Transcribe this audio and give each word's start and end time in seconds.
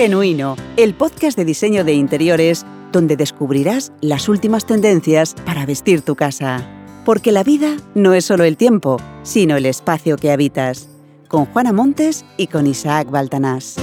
Genuino, 0.00 0.56
el 0.78 0.94
podcast 0.94 1.36
de 1.36 1.44
diseño 1.44 1.84
de 1.84 1.92
interiores 1.92 2.64
donde 2.90 3.18
descubrirás 3.18 3.92
las 4.00 4.30
últimas 4.30 4.64
tendencias 4.64 5.36
para 5.44 5.66
vestir 5.66 6.00
tu 6.00 6.16
casa. 6.16 6.66
Porque 7.04 7.32
la 7.32 7.44
vida 7.44 7.76
no 7.94 8.14
es 8.14 8.24
solo 8.24 8.44
el 8.44 8.56
tiempo, 8.56 8.96
sino 9.24 9.58
el 9.58 9.66
espacio 9.66 10.16
que 10.16 10.32
habitas. 10.32 10.88
Con 11.28 11.44
Juana 11.44 11.74
Montes 11.74 12.24
y 12.38 12.46
con 12.46 12.66
Isaac 12.66 13.10
Baltanás. 13.10 13.76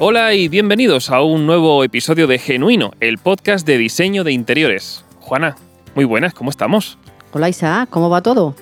Hola 0.00 0.34
y 0.34 0.48
bienvenidos 0.48 1.10
a 1.10 1.22
un 1.22 1.46
nuevo 1.46 1.84
episodio 1.84 2.26
de 2.26 2.40
Genuino, 2.40 2.90
el 2.98 3.18
podcast 3.18 3.64
de 3.64 3.78
diseño 3.78 4.24
de 4.24 4.32
interiores. 4.32 5.04
Juana, 5.20 5.54
muy 5.94 6.04
buenas, 6.04 6.34
¿cómo 6.34 6.50
estamos? 6.50 6.98
Hola 7.32 7.48
Isaac, 7.48 7.88
¿cómo 7.90 8.10
va 8.10 8.22
todo? 8.22 8.54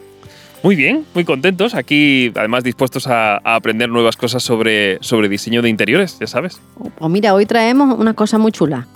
Muy 0.62 0.74
bien, 0.74 1.06
muy 1.14 1.24
contentos. 1.24 1.74
Aquí, 1.74 2.32
además, 2.34 2.64
dispuestos 2.64 3.06
a, 3.06 3.36
a 3.36 3.54
aprender 3.54 3.88
nuevas 3.88 4.16
cosas 4.16 4.42
sobre, 4.42 4.98
sobre 5.02 5.28
diseño 5.28 5.62
de 5.62 5.68
interiores, 5.68 6.18
ya 6.18 6.26
sabes. 6.26 6.60
Pues 6.98 7.10
mira, 7.10 7.32
hoy 7.32 7.46
traemos 7.46 7.96
una 7.96 8.14
cosa 8.14 8.38
muy 8.38 8.50
chula. 8.50 8.86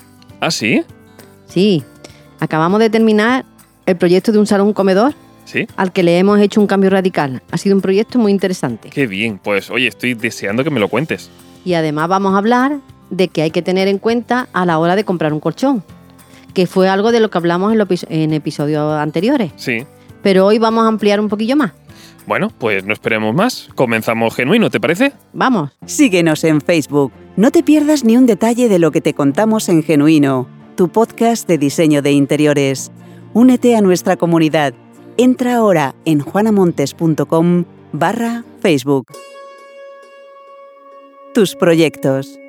¿Ah, 0.40 0.50
sí? 0.50 0.82
Sí, 1.46 1.84
acabamos 2.40 2.80
de 2.80 2.90
terminar 2.90 3.44
el 3.86 3.96
proyecto 3.96 4.32
de 4.32 4.38
un 4.38 4.46
salón 4.46 4.72
comedor 4.72 5.14
¿Sí? 5.44 5.66
al 5.76 5.92
que 5.92 6.02
le 6.02 6.18
hemos 6.18 6.40
hecho 6.40 6.60
un 6.60 6.66
cambio 6.66 6.90
radical. 6.90 7.42
Ha 7.52 7.58
sido 7.58 7.76
un 7.76 7.82
proyecto 7.82 8.18
muy 8.18 8.32
interesante. 8.32 8.90
Qué 8.90 9.06
bien. 9.06 9.38
Pues, 9.42 9.70
oye, 9.70 9.86
estoy 9.86 10.14
deseando 10.14 10.64
que 10.64 10.70
me 10.70 10.80
lo 10.80 10.88
cuentes. 10.88 11.30
Y 11.64 11.74
además 11.74 12.08
vamos 12.08 12.34
a 12.34 12.38
hablar 12.38 12.78
de 13.10 13.28
que 13.28 13.42
hay 13.42 13.50
que 13.52 13.62
tener 13.62 13.86
en 13.86 13.98
cuenta 13.98 14.48
a 14.52 14.66
la 14.66 14.78
hora 14.78 14.96
de 14.96 15.04
comprar 15.04 15.32
un 15.32 15.38
colchón, 15.38 15.84
que 16.54 16.66
fue 16.66 16.88
algo 16.88 17.12
de 17.12 17.20
lo 17.20 17.30
que 17.30 17.38
hablamos 17.38 17.74
en, 18.08 18.32
episodios 18.32 18.92
anteriores. 18.94 19.52
Sí. 19.56 19.84
Pero 20.22 20.46
hoy 20.46 20.58
vamos 20.58 20.84
a 20.84 20.88
ampliar 20.88 21.20
un 21.20 21.28
poquillo 21.28 21.56
más. 21.56 21.72
Bueno, 22.26 22.52
pues 22.56 22.84
no 22.84 22.92
esperemos 22.92 23.34
más. 23.34 23.68
Comenzamos 23.74 24.34
Genuino, 24.34 24.70
¿te 24.70 24.80
parece? 24.80 25.12
Vamos. 25.32 25.70
Síguenos 25.86 26.44
en 26.44 26.60
Facebook. 26.60 27.12
No 27.36 27.50
te 27.50 27.62
pierdas 27.62 28.04
ni 28.04 28.16
un 28.16 28.26
detalle 28.26 28.68
de 28.68 28.78
lo 28.78 28.92
que 28.92 29.00
te 29.00 29.14
contamos 29.14 29.68
en 29.68 29.82
Genuino, 29.82 30.48
tu 30.76 30.88
podcast 30.88 31.48
de 31.48 31.58
diseño 31.58 32.02
de 32.02 32.12
interiores. 32.12 32.92
Únete 33.32 33.74
a 33.76 33.80
nuestra 33.80 34.16
comunidad. 34.16 34.74
Entra 35.16 35.56
ahora 35.56 35.94
en 36.04 36.20
juanamontes.com 36.20 37.64
barra 37.92 38.44
Facebook. 38.60 39.06
Tus 41.34 41.56
proyectos. 41.56 42.41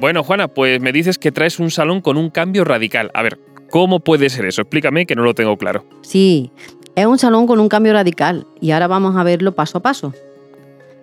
Bueno, 0.00 0.22
Juana, 0.22 0.48
pues 0.48 0.80
me 0.80 0.92
dices 0.92 1.18
que 1.18 1.32
traes 1.32 1.58
un 1.58 1.70
salón 1.70 2.00
con 2.00 2.16
un 2.16 2.30
cambio 2.30 2.64
radical. 2.64 3.10
A 3.14 3.22
ver, 3.22 3.38
¿cómo 3.70 4.00
puede 4.00 4.28
ser 4.28 4.44
eso? 4.44 4.60
Explícame 4.62 5.06
que 5.06 5.14
no 5.14 5.22
lo 5.22 5.34
tengo 5.34 5.56
claro. 5.56 5.84
Sí, 6.02 6.50
es 6.94 7.06
un 7.06 7.18
salón 7.18 7.46
con 7.46 7.60
un 7.60 7.68
cambio 7.68 7.92
radical 7.94 8.46
y 8.60 8.72
ahora 8.72 8.86
vamos 8.88 9.16
a 9.16 9.22
verlo 9.24 9.54
paso 9.54 9.78
a 9.78 9.82
paso. 9.82 10.12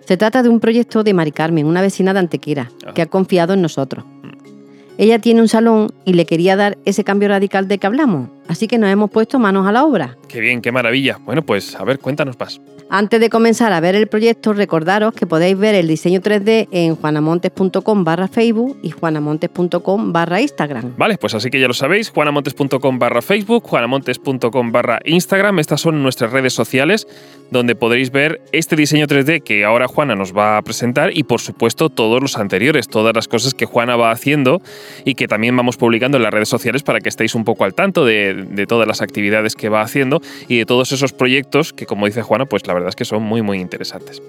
Se 0.06 0.16
trata 0.16 0.42
de 0.42 0.48
un 0.48 0.60
proyecto 0.60 1.02
de 1.02 1.14
Mari 1.14 1.32
Carmen, 1.32 1.66
una 1.66 1.80
vecina 1.80 2.12
de 2.12 2.20
Antequera, 2.20 2.70
Ajá. 2.84 2.94
que 2.94 3.02
ha 3.02 3.06
confiado 3.06 3.54
en 3.54 3.62
nosotros. 3.62 4.04
Ella 4.96 5.18
tiene 5.18 5.40
un 5.40 5.48
salón 5.48 5.88
y 6.04 6.12
le 6.12 6.24
quería 6.24 6.54
dar 6.54 6.78
ese 6.84 7.02
cambio 7.02 7.28
radical 7.28 7.66
de 7.66 7.78
que 7.78 7.86
hablamos, 7.88 8.28
así 8.46 8.68
que 8.68 8.78
nos 8.78 8.90
hemos 8.90 9.10
puesto 9.10 9.40
manos 9.40 9.66
a 9.66 9.72
la 9.72 9.84
obra. 9.84 10.16
Qué 10.28 10.38
bien, 10.38 10.62
qué 10.62 10.70
maravilla. 10.70 11.18
Bueno, 11.24 11.42
pues 11.42 11.74
a 11.74 11.82
ver, 11.82 11.98
cuéntanos 11.98 12.38
más. 12.38 12.60
Antes 12.90 13.20
de 13.20 13.30
comenzar 13.30 13.72
a 13.72 13.80
ver 13.80 13.94
el 13.94 14.06
proyecto, 14.06 14.52
recordaros 14.52 15.14
que 15.14 15.26
podéis 15.26 15.58
ver 15.58 15.74
el 15.74 15.88
diseño 15.88 16.20
3D 16.20 16.68
en 16.70 16.96
juanamontes.com 16.96 18.04
barra 18.04 18.28
Facebook 18.28 18.78
y 18.82 18.90
juanamontes.com 18.90 20.12
barra 20.12 20.40
Instagram. 20.40 20.94
Vale, 20.96 21.18
pues 21.18 21.34
así 21.34 21.50
que 21.50 21.58
ya 21.58 21.66
lo 21.66 21.74
sabéis, 21.74 22.10
juanamontes.com 22.10 22.98
barra 22.98 23.22
Facebook, 23.22 23.64
juanamontes.com 23.64 24.72
barra 24.72 25.00
Instagram, 25.04 25.58
estas 25.58 25.80
son 25.80 26.02
nuestras 26.02 26.30
redes 26.32 26.52
sociales 26.52 27.08
donde 27.54 27.76
podréis 27.76 28.10
ver 28.10 28.42
este 28.52 28.76
diseño 28.76 29.06
3D 29.06 29.42
que 29.42 29.64
ahora 29.64 29.86
Juana 29.86 30.14
nos 30.16 30.36
va 30.36 30.58
a 30.58 30.62
presentar 30.62 31.16
y 31.16 31.22
por 31.22 31.40
supuesto 31.40 31.88
todos 31.88 32.20
los 32.20 32.36
anteriores, 32.36 32.88
todas 32.88 33.14
las 33.14 33.28
cosas 33.28 33.54
que 33.54 33.64
Juana 33.64 33.96
va 33.96 34.10
haciendo 34.10 34.60
y 35.04 35.14
que 35.14 35.28
también 35.28 35.56
vamos 35.56 35.76
publicando 35.76 36.16
en 36.16 36.24
las 36.24 36.34
redes 36.34 36.48
sociales 36.48 36.82
para 36.82 37.00
que 37.00 37.08
estéis 37.08 37.34
un 37.34 37.44
poco 37.44 37.64
al 37.64 37.74
tanto 37.74 38.04
de, 38.04 38.66
todas 38.68 38.88
las 38.88 39.00
actividades 39.00 39.54
que 39.54 39.68
va 39.68 39.82
haciendo 39.82 40.20
y 40.48 40.58
de 40.58 40.66
todos 40.66 40.92
esos 40.92 41.12
proyectos 41.12 41.72
que 41.72 41.86
como 41.86 42.06
dice 42.06 42.22
Juana, 42.22 42.46
pues 42.46 42.66
la 42.66 42.74
verdad 42.74 42.88
es 42.88 42.96
que 42.96 43.04
son 43.04 43.22
muy 43.22 43.40
muy 43.40 43.60
interesantes. 43.60 44.20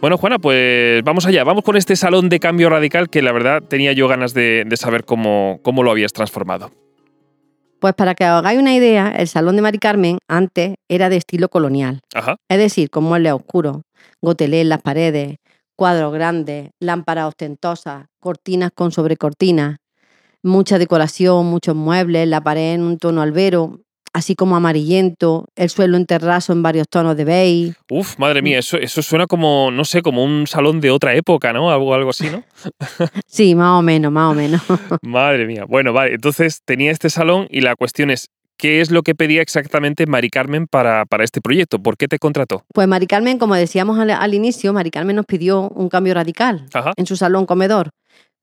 Bueno, 0.00 0.18
Juana, 0.18 0.38
pues 0.38 1.02
vamos 1.04 1.24
allá. 1.26 1.44
Vamos 1.44 1.62
con 1.62 1.76
este 1.76 1.96
salón 1.96 2.28
de 2.28 2.40
cambio 2.40 2.68
radical 2.68 3.08
que 3.08 3.22
la 3.22 3.32
verdad 3.32 3.62
tenía 3.62 3.92
yo 3.92 4.08
ganas 4.08 4.34
de, 4.34 4.64
de 4.66 4.76
saber 4.76 5.04
cómo, 5.04 5.60
cómo 5.62 5.82
lo 5.82 5.90
habías 5.90 6.12
transformado. 6.12 6.72
Pues 7.84 7.92
para 7.92 8.14
que 8.14 8.24
os 8.24 8.30
hagáis 8.30 8.58
una 8.58 8.72
idea, 8.72 9.10
el 9.14 9.28
salón 9.28 9.56
de 9.56 9.60
Mari 9.60 9.76
Carmen 9.76 10.16
antes 10.26 10.76
era 10.88 11.10
de 11.10 11.18
estilo 11.18 11.50
colonial. 11.50 12.00
Ajá. 12.14 12.36
Es 12.48 12.56
decir, 12.56 12.88
con 12.88 13.04
muebles 13.04 13.34
oscuros, 13.34 13.82
gotelé 14.22 14.62
en 14.62 14.70
las 14.70 14.80
paredes, 14.80 15.36
cuadros 15.76 16.10
grandes, 16.14 16.70
lámparas 16.80 17.28
ostentosas, 17.28 18.06
cortinas 18.20 18.70
con 18.74 18.90
sobrecortinas, 18.90 19.80
mucha 20.42 20.78
decoración, 20.78 21.44
muchos 21.44 21.76
muebles, 21.76 22.26
la 22.26 22.40
pared 22.40 22.72
en 22.72 22.80
un 22.80 22.96
tono 22.96 23.20
albero, 23.20 23.80
así 24.14 24.34
como 24.36 24.56
amarillento, 24.56 25.48
el 25.56 25.68
suelo 25.68 25.96
en 25.98 26.06
terrazo 26.06 26.52
en 26.52 26.62
varios 26.62 26.88
tonos 26.88 27.16
de 27.16 27.24
beige. 27.24 27.74
Uf, 27.90 28.18
madre 28.18 28.40
mía, 28.40 28.58
eso, 28.60 28.78
eso 28.78 29.02
suena 29.02 29.26
como, 29.26 29.70
no 29.70 29.84
sé, 29.84 30.00
como 30.00 30.24
un 30.24 30.46
salón 30.46 30.80
de 30.80 30.90
otra 30.90 31.14
época, 31.14 31.52
¿no? 31.52 31.70
Algo, 31.70 31.92
algo 31.92 32.10
así, 32.10 32.30
¿no? 32.30 32.42
Sí, 33.26 33.54
más 33.54 33.78
o 33.78 33.82
menos, 33.82 34.12
más 34.12 34.30
o 34.30 34.34
menos. 34.34 34.62
madre 35.02 35.46
mía. 35.46 35.64
Bueno, 35.68 35.92
vale, 35.92 36.14
entonces 36.14 36.62
tenía 36.64 36.92
este 36.92 37.10
salón 37.10 37.48
y 37.50 37.60
la 37.60 37.74
cuestión 37.74 38.10
es, 38.10 38.30
¿qué 38.56 38.80
es 38.80 38.92
lo 38.92 39.02
que 39.02 39.16
pedía 39.16 39.42
exactamente 39.42 40.06
Mari 40.06 40.30
Carmen 40.30 40.68
para, 40.68 41.04
para 41.06 41.24
este 41.24 41.40
proyecto? 41.40 41.80
¿Por 41.80 41.96
qué 41.96 42.06
te 42.06 42.20
contrató? 42.20 42.64
Pues 42.72 42.86
Mari 42.86 43.08
Carmen, 43.08 43.38
como 43.38 43.56
decíamos 43.56 43.98
al, 43.98 44.10
al 44.10 44.34
inicio, 44.34 44.72
Mari 44.72 44.92
Carmen 44.92 45.16
nos 45.16 45.26
pidió 45.26 45.68
un 45.70 45.88
cambio 45.88 46.14
radical 46.14 46.66
Ajá. 46.72 46.92
en 46.96 47.06
su 47.06 47.16
salón 47.16 47.46
comedor, 47.46 47.90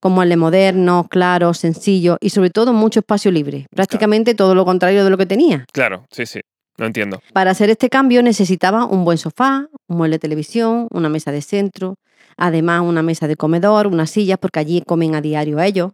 como 0.02 0.24
el 0.24 0.30
de 0.30 0.36
moderno, 0.36 1.06
claro, 1.08 1.54
sencillo 1.54 2.18
y 2.20 2.30
sobre 2.30 2.50
todo 2.50 2.72
mucho 2.72 2.98
espacio 2.98 3.30
libre, 3.30 3.66
prácticamente 3.70 4.34
todo 4.34 4.56
lo 4.56 4.64
contrario 4.64 5.04
de 5.04 5.10
lo 5.10 5.16
que 5.16 5.26
tenía. 5.26 5.64
Claro, 5.72 6.06
sí, 6.10 6.26
sí, 6.26 6.40
lo 6.76 6.86
entiendo. 6.86 7.20
Para 7.32 7.52
hacer 7.52 7.70
este 7.70 7.88
cambio 7.88 8.20
necesitaba 8.20 8.84
un 8.84 9.04
buen 9.04 9.16
sofá, 9.16 9.68
un 9.86 9.96
mueble 9.98 10.16
de 10.16 10.18
televisión, 10.18 10.88
una 10.90 11.08
mesa 11.08 11.30
de 11.30 11.40
centro, 11.40 11.94
además 12.36 12.82
una 12.82 13.04
mesa 13.04 13.28
de 13.28 13.36
comedor, 13.36 13.86
unas 13.86 14.10
sillas, 14.10 14.38
porque 14.40 14.58
allí 14.58 14.82
comen 14.84 15.14
a 15.14 15.20
diario 15.20 15.60
ellos. 15.60 15.92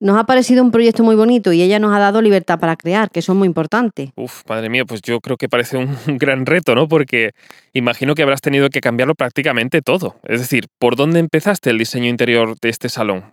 Nos 0.00 0.16
ha 0.18 0.24
parecido 0.24 0.62
un 0.62 0.70
proyecto 0.70 1.02
muy 1.04 1.14
bonito 1.14 1.52
y 1.52 1.62
ella 1.62 1.78
nos 1.78 1.92
ha 1.94 1.98
dado 1.98 2.22
libertad 2.22 2.58
para 2.58 2.76
crear, 2.76 3.10
que 3.10 3.20
eso 3.20 3.32
es 3.32 3.38
muy 3.38 3.46
importante. 3.46 4.12
Uf, 4.16 4.42
madre 4.48 4.68
mía, 4.68 4.84
pues 4.84 5.02
yo 5.02 5.20
creo 5.20 5.36
que 5.36 5.48
parece 5.48 5.76
un 5.76 5.96
gran 6.18 6.46
reto, 6.46 6.74
¿no? 6.74 6.88
Porque 6.88 7.30
imagino 7.72 8.14
que 8.14 8.22
habrás 8.22 8.40
tenido 8.40 8.68
que 8.70 8.80
cambiarlo 8.80 9.14
prácticamente 9.14 9.82
todo. 9.82 10.16
Es 10.24 10.40
decir, 10.40 10.66
¿por 10.78 10.96
dónde 10.96 11.20
empezaste 11.20 11.70
el 11.70 11.78
diseño 11.78 12.06
interior 12.08 12.56
de 12.60 12.68
este 12.68 12.88
salón? 12.88 13.24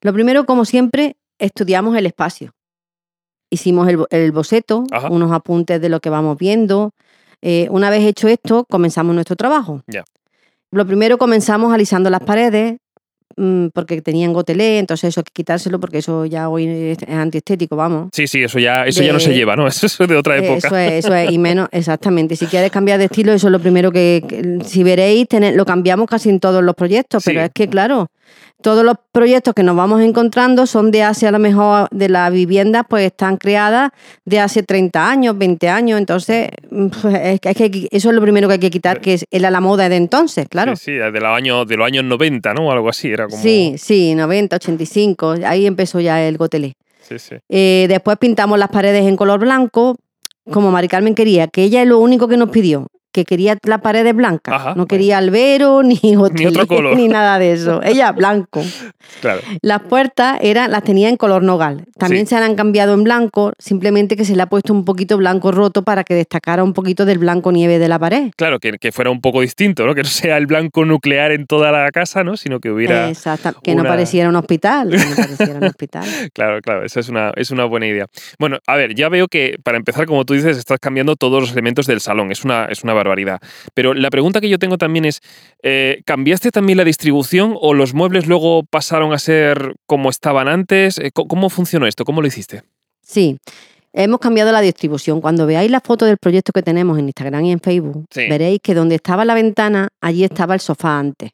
Lo 0.00 0.12
primero, 0.12 0.44
como 0.46 0.64
siempre, 0.64 1.16
estudiamos 1.38 1.96
el 1.96 2.06
espacio. 2.06 2.52
Hicimos 3.50 3.88
el, 3.88 3.98
bo- 3.98 4.08
el 4.10 4.32
boceto, 4.32 4.84
Ajá. 4.90 5.08
unos 5.10 5.30
apuntes 5.32 5.80
de 5.80 5.88
lo 5.88 6.00
que 6.00 6.10
vamos 6.10 6.38
viendo. 6.38 6.92
Eh, 7.42 7.68
una 7.70 7.90
vez 7.90 8.02
hecho 8.04 8.28
esto, 8.28 8.64
comenzamos 8.68 9.14
nuestro 9.14 9.36
trabajo. 9.36 9.82
Ya. 9.86 10.04
Lo 10.70 10.86
primero 10.86 11.18
comenzamos 11.18 11.72
alisando 11.72 12.08
las 12.08 12.20
paredes, 12.22 12.78
porque 13.72 14.00
tenían 14.02 14.32
gotelé, 14.32 14.78
entonces 14.78 15.08
eso 15.08 15.20
hay 15.20 15.24
que 15.24 15.32
quitárselo 15.32 15.80
porque 15.80 15.98
eso 15.98 16.26
ya 16.26 16.48
hoy 16.48 16.66
es 16.66 16.98
es 17.02 17.08
antiestético, 17.14 17.76
vamos. 17.76 18.08
Sí, 18.12 18.26
sí, 18.26 18.42
eso 18.42 18.58
ya, 18.58 18.86
eso 18.86 19.02
ya 19.02 19.12
no 19.12 19.20
se 19.20 19.34
lleva, 19.34 19.56
¿no? 19.56 19.66
Eso 19.82 19.86
es 19.86 20.08
de 20.08 20.16
otra 20.16 20.36
época. 20.38 20.68
Eso 20.68 20.76
es, 20.76 20.92
eso 21.04 21.14
es, 21.14 21.30
y 21.30 21.38
menos, 21.38 21.68
exactamente. 21.72 22.36
Si 22.36 22.46
quieres 22.46 22.70
cambiar 22.70 22.98
de 22.98 23.06
estilo, 23.06 23.32
eso 23.32 23.48
es 23.48 23.52
lo 23.52 23.58
primero 23.60 23.90
que, 23.92 24.22
que- 24.28 24.58
si 24.64 24.82
veréis, 24.82 25.26
tener- 25.28 25.54
lo 25.56 25.64
cambiamos 25.64 26.06
casi 26.08 26.28
en 26.30 26.40
todos 26.40 26.62
los 26.62 26.74
proyectos, 26.74 27.22
pero 27.24 27.40
Sí. 27.40 27.44
es 27.46 27.50
que, 27.52 27.68
claro, 27.68 28.08
todos 28.62 28.84
los 28.84 28.94
proyectos 29.10 29.54
que 29.54 29.64
nos 29.64 29.74
vamos 29.74 30.00
encontrando 30.02 30.66
son 30.66 30.92
de 30.92 31.02
hace, 31.02 31.26
a 31.26 31.32
lo 31.32 31.40
mejor, 31.40 31.88
de 31.90 32.08
las 32.08 32.32
viviendas, 32.32 32.84
pues 32.88 33.06
están 33.06 33.36
creadas 33.36 33.90
de 34.24 34.38
hace 34.38 34.62
30 34.62 35.10
años, 35.10 35.36
20 35.36 35.68
años, 35.68 35.98
entonces, 35.98 36.48
mm, 36.70 36.86
pues, 37.02 37.14
es 37.24 37.40
que, 37.40 37.48
es 37.50 37.56
que 37.56 37.88
eso 37.90 38.08
es 38.10 38.14
lo 38.14 38.22
primero 38.22 38.46
que 38.46 38.54
hay 38.54 38.60
que 38.60 38.70
quitar, 38.70 39.00
que 39.00 39.14
es 39.14 39.26
era 39.32 39.50
la 39.50 39.60
moda 39.60 39.88
de 39.88 39.96
entonces, 39.96 40.46
claro. 40.48 40.76
Sí, 40.76 40.84
sí, 40.84 40.92
de 40.92 41.10
los 41.10 41.36
años, 41.36 41.66
de 41.66 41.76
los 41.76 41.86
años 41.86 42.04
90, 42.04 42.54
¿no? 42.54 42.70
Algo 42.70 42.88
así, 42.88 43.08
era 43.08 43.21
como... 43.28 43.42
Sí, 43.42 43.74
sí, 43.78 44.14
90, 44.14 44.56
85, 44.56 45.34
ahí 45.44 45.66
empezó 45.66 46.00
ya 46.00 46.26
el 46.26 46.36
gotelé. 46.36 46.74
sí, 47.00 47.18
sí. 47.18 47.36
Eh, 47.48 47.86
después 47.88 48.18
pintamos 48.18 48.58
las 48.58 48.68
paredes 48.68 49.06
en 49.06 49.16
color 49.16 49.40
blanco, 49.40 49.96
como 50.50 50.70
Mari 50.70 50.88
Carmen 50.88 51.14
quería, 51.14 51.48
que 51.48 51.62
ella 51.64 51.82
es 51.82 51.88
lo 51.88 51.98
único 51.98 52.28
que 52.28 52.36
nos 52.36 52.50
pidió. 52.50 52.86
Que 53.12 53.24
quería 53.24 53.56
la 53.64 53.78
pared 53.78 54.12
blanca. 54.14 54.54
Ajá, 54.54 54.68
no 54.70 54.74
bueno. 54.74 54.86
quería 54.86 55.18
albero, 55.18 55.82
ni, 55.84 56.16
hotelero, 56.16 56.66
color. 56.66 56.96
ni 56.96 57.08
nada 57.08 57.38
de 57.38 57.52
eso. 57.52 57.82
Ella 57.82 58.12
blanco. 58.12 58.62
Claro. 59.20 59.40
Las 59.60 59.80
puertas 59.82 60.38
eran, 60.42 60.70
las 60.70 60.82
tenía 60.82 61.08
en 61.08 61.16
color 61.16 61.42
nogal. 61.42 61.84
También 61.98 62.26
Sí. 62.26 62.34
se 62.34 62.42
han 62.42 62.54
cambiado 62.54 62.94
en 62.94 63.04
blanco, 63.04 63.52
simplemente 63.58 64.16
que 64.16 64.24
se 64.24 64.34
le 64.36 64.42
ha 64.42 64.46
puesto 64.46 64.72
un 64.72 64.84
poquito 64.84 65.16
blanco 65.16 65.52
roto 65.52 65.82
para 65.82 66.04
que 66.04 66.14
destacara 66.14 66.62
un 66.64 66.72
poquito 66.72 67.04
del 67.04 67.18
blanco 67.18 67.52
nieve 67.52 67.78
de 67.78 67.88
la 67.88 67.98
pared. 67.98 68.30
Claro, 68.36 68.58
que, 68.58 68.72
que 68.78 68.92
fuera 68.92 69.10
un 69.10 69.20
poco 69.20 69.40
distinto, 69.40 69.86
¿no? 69.86 69.94
Que 69.94 70.02
no 70.02 70.08
sea 70.08 70.36
el 70.36 70.46
blanco 70.46 70.84
nuclear 70.84 71.32
en 71.32 71.46
toda 71.46 71.70
la 71.72 71.90
casa, 71.90 72.24
¿no? 72.24 72.36
Sino 72.36 72.60
que 72.60 72.70
hubiera. 72.70 73.08
Exacto, 73.08 73.60
que 73.62 73.74
no 73.74 73.82
pareciera 73.84 74.28
un 74.28 74.36
hospital. 74.36 74.90
Que 74.90 74.96
no 74.98 75.16
pareciera 75.16 75.58
un 75.58 75.64
hospital. 75.72 76.04
Claro, 76.32 76.60
claro, 76.62 76.84
esa 76.84 77.00
es 77.00 77.08
una, 77.08 77.32
es 77.36 77.50
una 77.50 77.64
buena 77.64 77.86
idea. 77.86 78.06
Bueno, 78.38 78.58
a 78.66 78.76
ver, 78.76 78.94
ya 78.94 79.08
veo 79.08 79.28
que 79.28 79.56
para 79.62 79.76
empezar, 79.76 80.06
como 80.06 80.24
tú 80.24 80.34
dices, 80.34 80.56
estás 80.56 80.78
cambiando 80.80 81.16
todos 81.16 81.40
los 81.42 81.52
elementos 81.52 81.86
del 81.86 82.00
salón. 82.00 82.32
Es 82.32 82.44
una, 82.44 82.66
es 82.66 82.82
una 82.84 82.94
barbaridad. 83.02 83.40
Pero 83.74 83.94
la 83.94 84.10
pregunta 84.10 84.40
que 84.40 84.48
yo 84.48 84.58
tengo 84.58 84.78
también 84.78 85.04
es: 85.04 85.20
eh, 85.62 86.02
¿cambiaste 86.06 86.50
también 86.50 86.78
la 86.78 86.84
distribución 86.84 87.54
o 87.60 87.74
los 87.74 87.94
muebles 87.94 88.26
luego 88.26 88.62
pasaron 88.64 89.12
a 89.12 89.18
ser 89.18 89.74
como 89.86 90.10
estaban 90.10 90.48
antes? 90.48 90.98
Eh, 90.98 91.10
¿Cómo- 91.12 91.28
¿Cómo 91.28 91.50
funcionó 91.50 91.86
esto? 91.86 92.04
¿Cómo 92.04 92.20
lo 92.22 92.28
hiciste? 92.28 92.62
Sí, 93.02 93.36
hemos 93.92 94.20
cambiado 94.20 94.52
la 94.52 94.60
distribución. 94.60 95.20
Cuando 95.20 95.44
veáis 95.46 95.70
la 95.70 95.80
foto 95.80 96.04
del 96.04 96.16
proyecto 96.18 96.52
que 96.52 96.62
tenemos 96.62 96.98
en 96.98 97.06
Instagram 97.06 97.44
y 97.46 97.52
en 97.52 97.60
Facebook, 97.60 98.04
Sí. 98.10 98.28
veréis 98.28 98.60
que 98.62 98.74
donde 98.74 98.94
estaba 98.94 99.24
la 99.24 99.34
ventana, 99.34 99.88
allí 100.00 100.24
estaba 100.24 100.54
el 100.54 100.60
sofá 100.60 100.98
antes. 100.98 101.30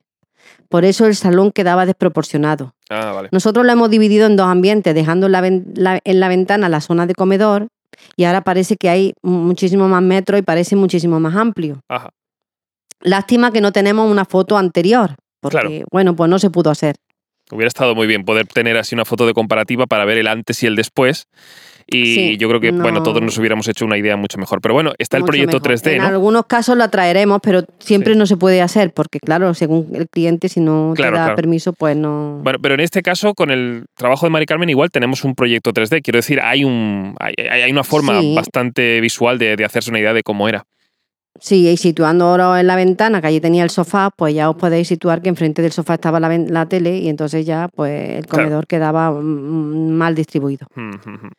Por 0.71 0.85
eso 0.85 1.07
el 1.07 1.15
salón 1.15 1.51
quedaba 1.53 1.85
desproporcionado. 1.87 2.75
Ah, 2.91 3.13
vale. 3.13 3.29
Nosotros 3.33 3.65
lo 3.67 3.73
hemos 3.73 3.91
dividido 3.91 4.27
en 4.27 4.37
dos 4.37 4.47
ambientes, 4.47 4.95
dejando 4.95 5.29
la- 5.29 5.47
en 5.47 6.21
la 6.21 6.29
ventana 6.29 6.69
la 6.69 6.81
zona 6.81 7.07
de 7.07 7.15
comedor 7.15 7.69
y 8.17 8.25
ahora 8.25 8.43
parece 8.43 8.77
que 8.77 8.89
hay 8.89 9.15
muchísimo 9.23 9.89
más 9.89 10.03
metros 10.03 10.39
y 10.39 10.43
parece 10.43 10.77
muchísimo 10.77 11.21
más 11.21 11.35
amplio. 11.37 11.81
Ajá. 11.89 12.11
Lástima 13.01 13.53
que 13.53 13.61
no 13.61 13.73
tenemos 13.73 14.11
una 14.11 14.25
foto 14.25 14.57
anterior, 14.59 15.15
porque 15.41 15.59
Claro. 15.61 15.87
bueno, 15.93 16.17
pues 16.17 16.29
no 16.31 16.39
se 16.39 16.51
pudo 16.51 16.71
hacer. 16.71 16.97
Hubiera 17.51 17.69
estado 17.69 17.95
muy 17.95 18.07
bien 18.07 18.25
poder 18.25 18.47
tener 18.47 18.77
así 18.77 18.95
una 18.95 19.05
foto 19.05 19.27
de 19.27 19.35
comparativa 19.35 19.87
para 19.87 20.05
ver 20.05 20.19
el 20.19 20.27
antes 20.29 20.63
y 20.63 20.67
el 20.67 20.77
después. 20.77 21.27
Y 21.91 22.15
Sí, 22.15 22.37
yo 22.37 22.49
creo 22.51 22.61
que, 22.61 22.71
bueno, 22.71 22.99
no- 22.99 23.03
todos 23.03 23.23
nos 23.23 23.39
hubiéramos 23.39 23.67
hecho 23.67 23.87
una 23.87 23.97
idea 23.97 24.15
mucho 24.19 24.37
mejor. 24.37 24.61
Pero 24.61 24.75
bueno, 24.75 24.93
está 24.99 25.17
el 25.17 25.23
Mucho 25.23 25.29
proyecto 25.31 25.57
mejor. 25.57 25.63
3D, 25.69 25.93
En 25.95 26.03
¿no? 26.03 26.09
algunos 26.09 26.45
casos 26.45 26.77
la 26.77 26.91
traeremos, 26.91 27.41
pero 27.43 27.63
siempre 27.79 28.15
no 28.15 28.27
se 28.27 28.37
puede 28.37 28.61
hacer, 28.61 28.93
porque 28.93 29.19
claro, 29.21 29.55
según 29.55 29.89
el 29.95 30.07
cliente, 30.07 30.51
si 30.51 30.61
no 30.61 30.93
Claro, 30.95 31.13
te 31.15 31.19
da 31.19 31.25
claro. 31.25 31.37
permiso, 31.37 31.73
pues 31.73 31.97
no. 31.97 32.41
Bueno, 32.43 32.59
pero 32.61 32.75
en 32.75 32.81
este 32.81 33.01
caso, 33.01 33.33
con 33.33 33.51
el 33.51 33.87
trabajo 33.97 34.27
de 34.27 34.31
Mari 34.31 34.45
Carmen, 34.45 34.69
igual 34.69 34.91
tenemos 34.91 35.25
un 35.25 35.35
proyecto 35.35 35.73
3D. 35.73 36.03
Quiero 36.03 36.19
decir, 36.19 36.41
hay, 36.43 36.63
un, 36.65 37.15
hay, 37.21 37.33
hay 37.47 37.71
una 37.73 37.85
forma 37.85 38.21
Sí. 38.21 38.35
bastante 38.37 39.01
visual 39.01 39.39
de, 39.39 39.57
de 39.57 39.65
hacerse 39.65 39.89
una 39.89 39.99
idea 40.01 40.13
de 40.13 40.23
cómo 40.23 40.47
era. 40.47 40.65
Sí, 41.41 41.69
y 41.69 41.77
situando 41.77 42.27
ahora 42.27 42.61
en 42.61 42.67
la 42.67 42.77
ventana, 42.77 43.21
que 43.21 43.29
allí 43.29 43.41
tenía 43.41 43.63
el 43.63 43.71
sofá, 43.71 44.11
pues 44.15 44.35
ya 44.35 44.51
os 44.51 44.57
podéis 44.57 44.89
situar 44.89 45.23
que 45.23 45.29
enfrente 45.29 45.63
del 45.63 45.73
sofá 45.73 45.95
estaba 45.95 46.19
la, 46.21 46.67
tele 46.67 46.99
y 46.99 47.09
entonces 47.09 47.47
ya 47.47 47.69
pues 47.75 48.17
el 48.17 48.27
Claro. 48.27 48.45
comedor 48.45 48.67
quedaba 48.67 49.11
mm, 49.11 49.91
mal 49.91 50.15
distribuido. 50.15 50.67
Mm, 50.75 50.81
mm, 50.83 51.13
mm. 51.27 51.31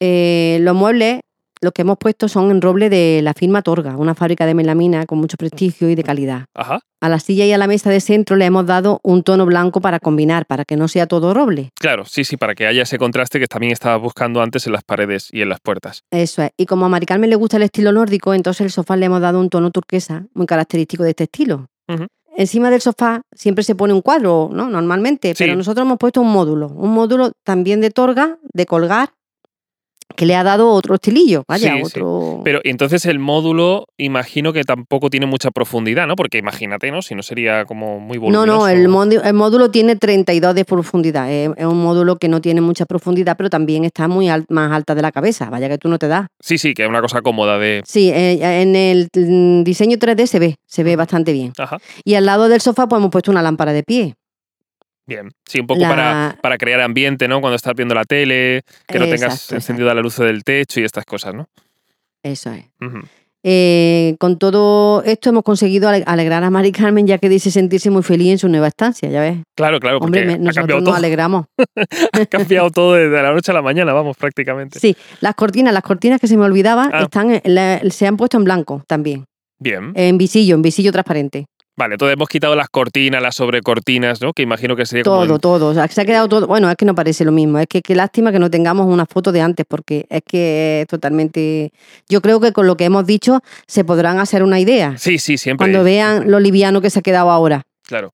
Eh, 0.00 0.58
los 0.60 0.76
muebles, 0.76 1.20
los 1.60 1.72
que 1.72 1.82
hemos 1.82 1.98
puesto 1.98 2.28
son 2.28 2.50
en 2.50 2.60
roble 2.62 2.88
de 2.90 3.20
la 3.22 3.34
firma 3.34 3.62
Torga, 3.62 3.96
una 3.96 4.14
fábrica 4.14 4.46
de 4.46 4.54
melamina 4.54 5.06
con 5.06 5.18
mucho 5.18 5.36
prestigio 5.36 5.88
y 5.90 5.94
de 5.94 6.02
calidad. 6.04 6.44
Ajá. 6.54 6.80
A 7.00 7.08
la 7.08 7.20
silla 7.20 7.46
y 7.46 7.52
a 7.52 7.58
la 7.58 7.66
mesa 7.68 7.90
de 7.90 8.00
centro 8.00 8.36
le 8.36 8.44
hemos 8.44 8.66
dado 8.66 9.00
un 9.04 9.22
tono 9.22 9.46
blanco 9.46 9.80
para 9.80 10.00
combinar, 10.00 10.46
para 10.46 10.64
que 10.64 10.76
no 10.76 10.88
sea 10.88 11.06
todo 11.06 11.32
roble. 11.32 11.70
Claro, 11.78 12.04
sí, 12.04 12.24
sí, 12.24 12.36
para 12.36 12.54
que 12.56 12.66
haya 12.66 12.82
ese 12.82 12.98
contraste 12.98 13.38
que 13.38 13.46
también 13.46 13.72
estaba 13.72 13.96
buscando 13.96 14.42
antes 14.42 14.66
en 14.66 14.72
las 14.72 14.82
paredes 14.82 15.28
y 15.32 15.42
en 15.42 15.48
las 15.48 15.60
puertas. 15.60 16.02
Eso 16.10 16.42
es. 16.42 16.50
Y 16.56 16.66
como 16.66 16.86
a 16.86 16.88
Mari 16.88 17.06
Carmen 17.06 17.30
le 17.30 17.36
gusta 17.36 17.56
el 17.56 17.62
estilo 17.62 17.92
nórdico, 17.92 18.34
entonces 18.34 18.62
el 18.64 18.70
sofá 18.72 18.96
le 18.96 19.06
hemos 19.06 19.20
dado 19.20 19.38
un 19.40 19.48
tono 19.48 19.70
turquesa 19.70 20.26
muy 20.34 20.46
característico 20.46 21.04
de 21.04 21.10
este 21.10 21.24
estilo. 21.24 21.66
Encima 22.36 22.70
del 22.70 22.80
sofá 22.80 23.22
siempre 23.34 23.64
se 23.64 23.74
pone 23.74 23.92
un 23.92 24.00
cuadro, 24.00 24.48
¿no? 24.52 24.68
Normalmente, 24.70 25.30
Sí. 25.34 25.42
pero 25.44 25.56
nosotros 25.56 25.84
hemos 25.84 25.98
puesto 25.98 26.20
un 26.20 26.30
módulo, 26.30 26.68
un 26.68 26.90
módulo 26.92 27.32
también 27.44 27.80
de 27.80 27.90
torga, 27.90 28.38
de 28.52 28.64
colgar, 28.64 29.10
que 30.16 30.26
le 30.26 30.34
ha 30.34 30.42
dado 30.42 30.70
otro 30.70 30.94
estilillo, 30.96 31.44
vaya, 31.46 31.72
Sí, 31.72 31.76
sí. 31.78 31.82
otro... 31.84 32.40
Pero 32.42 32.60
entonces 32.64 33.04
el 33.06 33.18
módulo, 33.18 33.86
imagino 33.98 34.52
que 34.52 34.64
tampoco 34.64 35.10
tiene 35.10 35.26
mucha 35.26 35.50
profundidad, 35.50 36.06
¿no? 36.06 36.16
Porque 36.16 36.38
imagínate, 36.38 36.90
¿no? 36.90 37.02
Si 37.02 37.14
no 37.14 37.22
sería 37.22 37.64
como 37.66 38.00
muy 38.00 38.16
No, 38.18 38.22
voluminoso. 38.24 38.58
no, 38.58 38.68
el, 38.68 38.88
módu- 38.88 39.20
el 39.24 39.34
módulo 39.34 39.70
tiene 39.70 39.96
32 39.96 40.54
de 40.54 40.64
profundidad. 40.64 41.30
Es, 41.30 41.50
es 41.56 41.66
un 41.66 41.80
módulo 41.82 42.16
que 42.16 42.28
no 42.28 42.40
tiene 42.40 42.60
mucha 42.60 42.84
profundidad, 42.86 43.36
pero 43.36 43.48
también 43.50 43.84
está 43.84 44.08
muy 44.08 44.28
al- 44.28 44.46
más 44.48 44.72
alta 44.72 44.94
de 44.94 45.02
la 45.02 45.12
cabeza. 45.12 45.50
Vaya 45.50 45.68
que 45.68 45.78
tú 45.78 45.88
no 45.88 45.98
te 45.98 46.08
das. 46.08 46.26
Sí, 46.40 46.58
sí, 46.58 46.74
que 46.74 46.82
es 46.82 46.88
una 46.88 47.00
cosa 47.00 47.22
cómoda 47.22 47.58
de... 47.58 47.82
Sí, 47.86 48.10
eh, 48.10 48.60
en 48.62 48.74
el 48.74 49.08
mm, 49.14 49.62
diseño 49.62 49.98
3D 49.98 50.26
se 50.26 50.38
ve, 50.40 50.56
se 50.66 50.82
ve 50.82 50.96
bastante 50.96 51.32
bien. 51.32 51.52
Ajá. 51.58 51.78
Y 52.04 52.14
al 52.14 52.26
lado 52.26 52.48
del 52.48 52.60
sofá 52.60 52.88
pues 52.88 52.98
hemos 52.98 53.10
puesto 53.10 53.30
una 53.30 53.42
lámpara 53.42 53.72
de 53.72 53.82
pie. 53.84 54.14
Bien, 55.08 55.30
sí, 55.48 55.58
un 55.58 55.66
poco 55.66 55.80
La- 55.80 55.88
para, 55.88 56.38
para 56.42 56.58
crear 56.58 56.80
ambiente, 56.82 57.26
¿no? 57.28 57.40
Cuando 57.40 57.56
estás 57.56 57.74
viendo 57.74 57.94
la 57.94 58.04
tele, 58.04 58.60
que 58.86 58.98
no 58.98 59.06
tengas 59.08 59.50
encendida 59.52 59.94
la 59.94 60.02
luz 60.02 60.16
del 60.18 60.44
techo 60.44 60.80
y 60.80 60.84
estas 60.84 61.04
cosas, 61.06 61.34
¿no? 61.34 61.46
Eso 62.22 62.52
es. 62.52 62.66
Eh, 63.44 64.16
con 64.18 64.36
todo 64.38 65.02
esto 65.04 65.30
hemos 65.30 65.44
conseguido 65.44 65.88
ale- 65.88 66.02
alegrar 66.06 66.42
a 66.44 66.50
Mari 66.50 66.72
Carmen 66.72 67.06
ya 67.06 67.18
que 67.18 67.28
dice 67.28 67.50
sentirse 67.52 67.88
muy 67.88 68.02
feliz 68.02 68.32
en 68.32 68.38
su 68.38 68.48
nueva 68.48 68.66
estancia, 68.66 69.08
ya 69.08 69.20
ves. 69.20 69.38
Claro, 69.56 69.78
claro, 69.80 69.98
Hombre, 69.98 70.26
me- 70.26 70.32
ha 70.34 70.38
nosotros 70.38 70.82
nos 70.82 70.96
alegramos. 70.96 71.46
ha 72.12 72.26
cambiado 72.26 72.70
todo 72.70 72.94
desde 72.94 73.22
la 73.22 73.32
noche 73.32 73.50
a 73.52 73.54
la 73.54 73.62
mañana, 73.62 73.92
vamos, 73.94 74.16
prácticamente. 74.16 74.80
Sí, 74.80 74.94
las 75.20 75.34
cortinas, 75.36 75.72
las 75.72 75.84
cortinas 75.84 76.20
que 76.20 76.26
se 76.26 76.36
me 76.36 76.44
olvidaba, 76.44 76.90
Ah. 76.92 77.02
están 77.04 77.40
la- 77.44 77.80
se 77.90 78.06
han 78.06 78.16
puesto 78.16 78.36
en 78.36 78.44
blanco 78.44 78.82
también, 78.88 79.24
Bien. 79.60 79.92
en 79.94 80.18
visillo, 80.18 80.56
en 80.56 80.62
visillo 80.62 80.90
transparente. 80.92 81.46
Vale, 81.78 81.94
entonces 81.94 82.14
hemos 82.14 82.28
quitado 82.28 82.56
las 82.56 82.68
cortinas, 82.68 83.22
las 83.22 83.36
sobrecortinas, 83.36 84.20
¿no? 84.20 84.32
Que 84.32 84.42
imagino 84.42 84.74
que 84.74 84.84
sería 84.84 85.04
como... 85.04 85.24
Todo, 85.24 85.34
en- 85.36 85.40
todo. 85.40 85.68
O 85.68 85.74
sea, 85.74 85.86
se 85.86 86.00
ha 86.00 86.04
quedado 86.04 86.28
todo. 86.28 86.48
Bueno, 86.48 86.68
es 86.68 86.74
que 86.76 86.84
no 86.84 86.96
parece 86.96 87.24
lo 87.24 87.30
mismo. 87.30 87.60
Es 87.60 87.68
que 87.68 87.82
qué 87.82 87.94
lástima 87.94 88.32
que 88.32 88.40
no 88.40 88.50
tengamos 88.50 88.86
una 88.86 89.06
foto 89.06 89.30
de 89.30 89.40
antes, 89.40 89.64
porque 89.64 90.04
es 90.10 90.22
que 90.26 90.80
es 90.80 90.88
totalmente. 90.88 91.72
Yo 92.08 92.20
creo 92.20 92.40
que 92.40 92.50
con 92.52 92.66
lo 92.66 92.76
que 92.76 92.84
hemos 92.84 93.06
dicho 93.06 93.42
se 93.68 93.84
podrán 93.84 94.18
hacer 94.18 94.42
una 94.42 94.58
idea. 94.58 94.98
Sí, 94.98 95.20
sí, 95.20 95.38
siempre. 95.38 95.66
Cuando 95.66 95.84
vean 95.84 96.28
lo 96.28 96.40
liviano 96.40 96.80
que 96.80 96.90
se 96.90 96.98
ha 96.98 97.02
quedado 97.02 97.30
ahora. 97.30 97.62
Claro. 97.86 98.12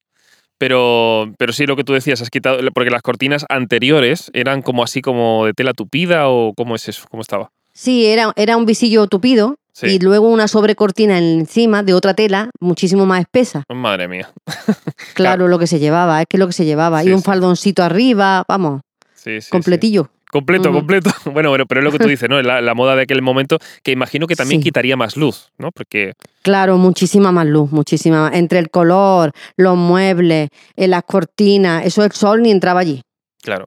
Pero, 0.58 1.32
pero 1.38 1.54
sí, 1.54 1.64
lo 1.64 1.74
que 1.74 1.84
tú 1.84 1.94
decías, 1.94 2.20
has 2.20 2.28
quitado... 2.28 2.58
Porque 2.74 2.90
las 2.90 3.00
cortinas 3.00 3.46
anteriores 3.48 4.30
eran 4.34 4.60
como 4.60 4.84
así 4.84 5.00
como 5.00 5.46
de 5.46 5.54
tela 5.54 5.72
tupida 5.72 6.28
o 6.28 6.52
cómo 6.54 6.74
es 6.76 6.86
eso, 6.88 7.06
cómo 7.10 7.22
estaba. 7.22 7.50
Sí, 7.72 8.06
era, 8.06 8.32
era 8.36 8.58
un 8.58 8.66
visillo 8.66 9.06
tupido 9.06 9.56
Sí. 9.76 9.86
y 9.88 9.98
luego 9.98 10.28
una 10.28 10.46
sobrecortina 10.46 11.18
encima 11.18 11.82
de 11.82 11.94
otra 11.94 12.14
tela 12.14 12.50
muchísimo 12.60 13.06
más 13.06 13.20
espesa. 13.20 13.64
Madre 13.74 14.06
mía. 14.08 14.30
Claro, 15.14 15.48
lo 15.48 15.58
que 15.58 15.66
se 15.66 15.78
llevaba, 15.80 16.20
es 16.22 16.26
que 16.28 16.38
lo 16.38 16.46
que 16.46 16.52
se 16.52 16.64
llevaba. 16.64 17.02
Sí, 17.02 17.08
y 17.08 17.12
un 17.12 17.18
sí. 17.18 17.24
faldoncito 17.24 17.82
arriba, 17.82 18.44
vamos, 18.48 18.82
Sí, 19.14 19.32
sí, 19.36 19.40
sí. 19.42 19.50
completillo. 19.50 20.08
Completo, 20.30 20.72
completo. 20.72 21.10
Bueno, 21.32 21.50
bueno, 21.50 21.64
pero 21.66 21.80
es 21.80 21.84
lo 21.84 21.92
que 21.92 21.98
tú 21.98 22.08
dices, 22.08 22.28
¿no? 22.28 22.40
La, 22.42 22.60
la 22.60 22.74
moda 22.74 22.96
de 22.96 23.02
aquel 23.02 23.22
momento, 23.22 23.58
que 23.84 23.92
imagino 23.92 24.26
que 24.26 24.34
también 24.36 24.60
Sí. 24.60 24.64
quitaría 24.64 24.96
más 24.96 25.16
luz, 25.16 25.52
¿no? 25.58 25.70
Porque, 25.72 26.12
Claro, 26.42 26.76
muchísima 26.76 27.30
más 27.32 27.46
luz, 27.46 27.70
muchísima 27.70 28.22
más. 28.22 28.34
Entre 28.34 28.58
el 28.58 28.70
color, 28.70 29.30
los 29.56 29.76
muebles, 29.76 30.48
eh, 30.76 30.88
las 30.88 31.04
cortinas, 31.04 31.86
eso 31.86 32.02
el 32.04 32.10
sol 32.12 32.42
ni 32.42 32.50
entraba 32.50 32.80
allí. 32.80 33.02
claro, 33.42 33.66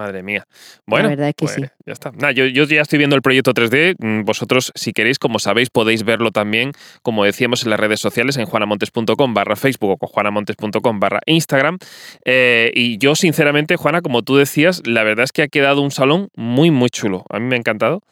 madre 0.00 0.22
mía. 0.22 0.46
Bueno, 0.86 1.10
verdad 1.10 1.28
es 1.28 1.34
que 1.34 1.44
pues 1.44 1.54
sí. 1.54 1.62
ya 1.86 1.92
está. 1.92 2.12
Yo 2.32 2.46
ya 2.46 2.82
estoy 2.82 2.98
viendo 2.98 3.16
el 3.16 3.22
proyecto 3.22 3.52
3D. 3.52 3.96
Mm, 3.98 4.24
Vosotros, 4.24 4.72
si 4.74 4.92
queréis, 4.92 5.18
como 5.18 5.38
sabéis, 5.38 5.70
podéis 5.70 6.04
verlo 6.04 6.30
también, 6.30 6.72
como 7.02 7.24
decíamos, 7.24 7.64
en 7.64 7.70
las 7.70 7.78
redes 7.78 8.00
sociales, 8.00 8.36
en 8.36 8.46
juanamontes.com 8.46 9.34
barra 9.34 9.56
Facebook 9.56 9.98
o 10.00 10.06
juanamontes.com 10.06 11.00
barra 11.00 11.20
Instagram. 11.26 11.78
Eh, 12.24 12.70
y 12.74 12.98
yo, 12.98 13.14
sinceramente, 13.14 13.76
Juana, 13.76 14.00
como 14.00 14.22
tú 14.22 14.36
decías, 14.36 14.82
la 14.86 15.04
verdad 15.04 15.24
es 15.24 15.32
que 15.32 15.42
ha 15.42 15.48
quedado 15.48 15.82
un 15.82 15.90
salón 15.90 16.28
muy, 16.34 16.70
muy 16.70 16.88
chulo. 16.88 17.24
A 17.28 17.38
mí 17.38 17.46
me 17.46 17.56
ha 17.56 17.58
encantado. 17.58 18.02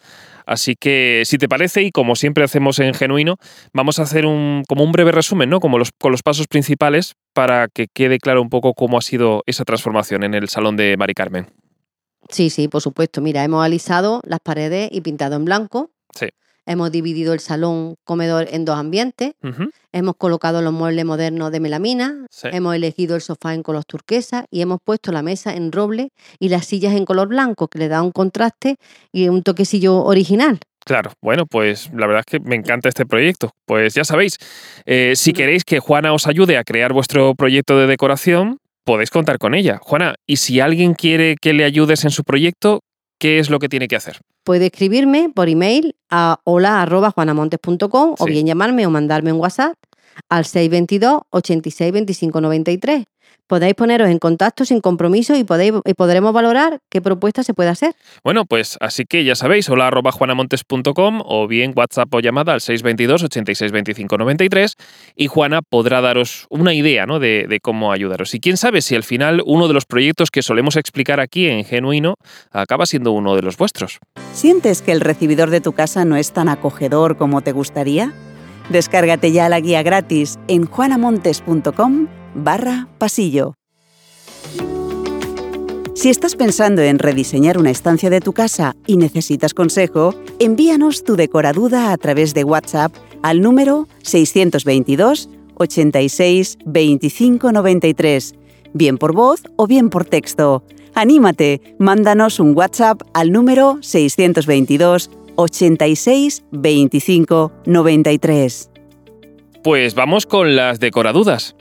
Así 0.48 0.76
que, 0.76 1.24
si 1.26 1.36
te 1.36 1.46
parece, 1.46 1.82
y 1.82 1.90
como 1.90 2.16
siempre 2.16 2.42
hacemos 2.42 2.78
en 2.78 2.94
Genuino, 2.94 3.36
vamos 3.74 3.98
a 3.98 4.04
hacer 4.04 4.24
un, 4.24 4.62
como 4.66 4.82
un 4.82 4.92
breve 4.92 5.12
resumen, 5.12 5.50
¿no? 5.50 5.60
Como 5.60 5.76
los, 5.76 5.90
con 5.92 6.10
los 6.10 6.22
pasos 6.22 6.46
principales 6.46 7.16
para 7.34 7.68
que 7.68 7.86
quede 7.86 8.18
claro 8.18 8.40
un 8.40 8.48
poco 8.48 8.72
cómo 8.72 8.96
ha 8.96 9.02
sido 9.02 9.42
esa 9.44 9.66
transformación 9.66 10.24
en 10.24 10.32
el 10.32 10.48
salón 10.48 10.76
de 10.76 10.96
Mari 10.96 11.12
Carmen. 11.12 11.48
Sí, 12.28 12.50
sí, 12.50 12.68
por 12.68 12.82
supuesto. 12.82 13.20
Mira, 13.20 13.42
hemos 13.44 13.64
alisado 13.64 14.20
las 14.24 14.40
paredes 14.40 14.88
y 14.92 15.00
pintado 15.00 15.36
en 15.36 15.44
blanco. 15.44 15.90
Sí. 16.14 16.28
Hemos 16.66 16.92
dividido 16.92 17.32
el 17.32 17.40
salón 17.40 17.94
comedor 18.04 18.46
en 18.50 18.66
dos 18.66 18.76
ambientes. 18.76 19.32
Hemos 19.90 20.16
colocado 20.16 20.60
los 20.60 20.72
muebles 20.72 21.06
modernos 21.06 21.50
de 21.50 21.60
melamina. 21.60 22.26
sí. 22.30 22.48
Hemos 22.52 22.74
elegido 22.74 23.16
el 23.16 23.22
sofá 23.22 23.54
en 23.54 23.62
color 23.62 23.84
turquesa 23.86 24.44
y 24.50 24.60
hemos 24.60 24.78
puesto 24.84 25.10
la 25.10 25.22
mesa 25.22 25.54
en 25.54 25.72
roble 25.72 26.10
y 26.38 26.50
las 26.50 26.66
sillas 26.66 26.94
en 26.94 27.06
color 27.06 27.28
blanco, 27.28 27.68
que 27.68 27.78
le 27.78 27.88
da 27.88 28.02
un 28.02 28.12
contraste 28.12 28.76
y 29.12 29.28
un 29.28 29.42
toquecillo 29.42 30.04
original. 30.04 30.58
Claro, 30.84 31.12
bueno, 31.20 31.44
pues 31.44 31.90
la 31.92 32.06
verdad 32.06 32.24
es 32.26 32.26
que 32.26 32.40
me 32.40 32.56
encanta 32.56 32.88
este 32.88 33.04
proyecto. 33.04 33.52
Pues 33.66 33.94
ya 33.94 34.04
sabéis, 34.04 34.38
eh, 34.86 35.14
si 35.16 35.32
queréis 35.32 35.64
que 35.64 35.80
Juana 35.80 36.12
os 36.12 36.26
ayude 36.26 36.56
a 36.56 36.64
crear 36.64 36.92
vuestro 36.92 37.34
proyecto 37.34 37.78
de 37.78 37.86
decoración, 37.86 38.58
podéis 38.88 39.10
contar 39.10 39.36
con 39.36 39.54
ella. 39.54 39.78
Juana, 39.82 40.14
y 40.26 40.36
si 40.36 40.60
alguien 40.60 40.94
quiere 40.94 41.36
que 41.38 41.52
le 41.52 41.64
ayudes 41.64 42.04
en 42.04 42.10
su 42.10 42.24
proyecto, 42.24 42.80
¿qué 43.20 43.38
es 43.38 43.50
lo 43.50 43.58
que 43.58 43.68
tiene 43.68 43.86
que 43.86 43.96
hacer? 43.96 44.16
Puede 44.44 44.64
escribirme 44.66 45.28
por 45.28 45.50
email 45.50 45.94
a 46.08 46.40
hola.juanamontes.com 46.44 48.14
o 48.18 48.24
bien 48.24 48.46
llamarme 48.46 48.86
o 48.86 48.90
mandarme 48.90 49.30
un 49.30 49.40
WhatsApp 49.40 49.74
al 50.30 50.46
622 50.46 51.20
86 51.28 51.92
25 51.92 52.40
93. 52.40 53.04
Podéis 53.48 53.74
poneros 53.74 54.10
en 54.10 54.18
contacto 54.18 54.66
sin 54.66 54.82
compromiso 54.82 55.34
y, 55.34 55.42
podéis, 55.42 55.72
y 55.86 55.94
podremos 55.94 56.34
valorar 56.34 56.80
qué 56.90 57.00
propuesta 57.00 57.42
se 57.42 57.54
puede 57.54 57.70
hacer. 57.70 57.94
Bueno, 58.22 58.44
pues 58.44 58.76
así 58.80 59.04
que 59.06 59.24
ya 59.24 59.34
sabéis, 59.34 59.70
hola 59.70 59.86
arroba 59.86 60.12
juanamontes.com 60.12 61.22
o 61.24 61.48
bien 61.48 61.72
WhatsApp 61.74 62.12
o 62.14 62.20
llamada 62.20 62.52
al 62.52 62.60
622 62.60 63.24
86 63.24 63.72
25 63.72 64.18
93 64.18 64.74
y 65.16 65.28
Juana 65.28 65.62
podrá 65.62 66.02
daros 66.02 66.46
una 66.50 66.74
idea 66.74 67.06
¿no? 67.06 67.20
de, 67.20 67.46
de 67.48 67.60
cómo 67.60 67.90
ayudaros. 67.90 68.34
Y 68.34 68.40
quién 68.40 68.58
sabe 68.58 68.82
si 68.82 68.94
al 68.94 69.02
final 69.02 69.42
uno 69.46 69.66
de 69.66 69.72
los 69.72 69.86
proyectos 69.86 70.30
que 70.30 70.42
solemos 70.42 70.76
explicar 70.76 71.18
aquí 71.18 71.48
en 71.48 71.64
Genuino 71.64 72.16
acaba 72.50 72.84
siendo 72.84 73.12
uno 73.12 73.34
de 73.34 73.40
los 73.40 73.56
vuestros. 73.56 73.98
¿Sientes 74.34 74.82
que 74.82 74.92
el 74.92 75.00
recibidor 75.00 75.48
de 75.48 75.62
tu 75.62 75.72
casa 75.72 76.04
no 76.04 76.16
es 76.16 76.32
tan 76.32 76.50
acogedor 76.50 77.16
como 77.16 77.40
te 77.40 77.52
gustaría? 77.52 78.12
Descárgate 78.68 79.32
ya 79.32 79.48
la 79.48 79.60
guía 79.60 79.82
gratis 79.82 80.38
en 80.48 80.66
juanamontes.com 80.66 82.08
barra 82.34 82.88
pasillo. 82.98 83.54
Si 85.98 86.10
estás 86.10 86.36
pensando 86.36 86.82
en 86.82 87.00
rediseñar 87.00 87.58
una 87.58 87.70
estancia 87.72 88.08
de 88.08 88.20
tu 88.20 88.32
casa 88.32 88.76
y 88.86 88.98
necesitas 88.98 89.52
consejo, 89.52 90.14
envíanos 90.38 91.02
tu 91.02 91.16
decoraduda 91.16 91.92
a 91.92 91.96
través 91.96 92.34
de 92.34 92.44
WhatsApp 92.44 92.94
al 93.22 93.40
número 93.40 93.88
622 94.02 95.28
86 95.56 96.58
25 96.64 97.50
93, 97.50 98.34
bien 98.74 98.96
por 98.96 99.12
voz 99.12 99.42
o 99.56 99.66
bien 99.66 99.90
por 99.90 100.04
texto. 100.04 100.62
Anímate, 100.94 101.60
mándanos 101.80 102.38
un 102.38 102.56
WhatsApp 102.56 103.02
al 103.12 103.32
número 103.32 103.78
622 103.80 105.10
86 105.34 106.44
25 106.52 107.52
93. 107.66 108.70
Pues 109.64 109.94
vamos 109.94 110.26
con 110.26 110.54
las 110.54 110.78
decoradudas. 110.78 111.57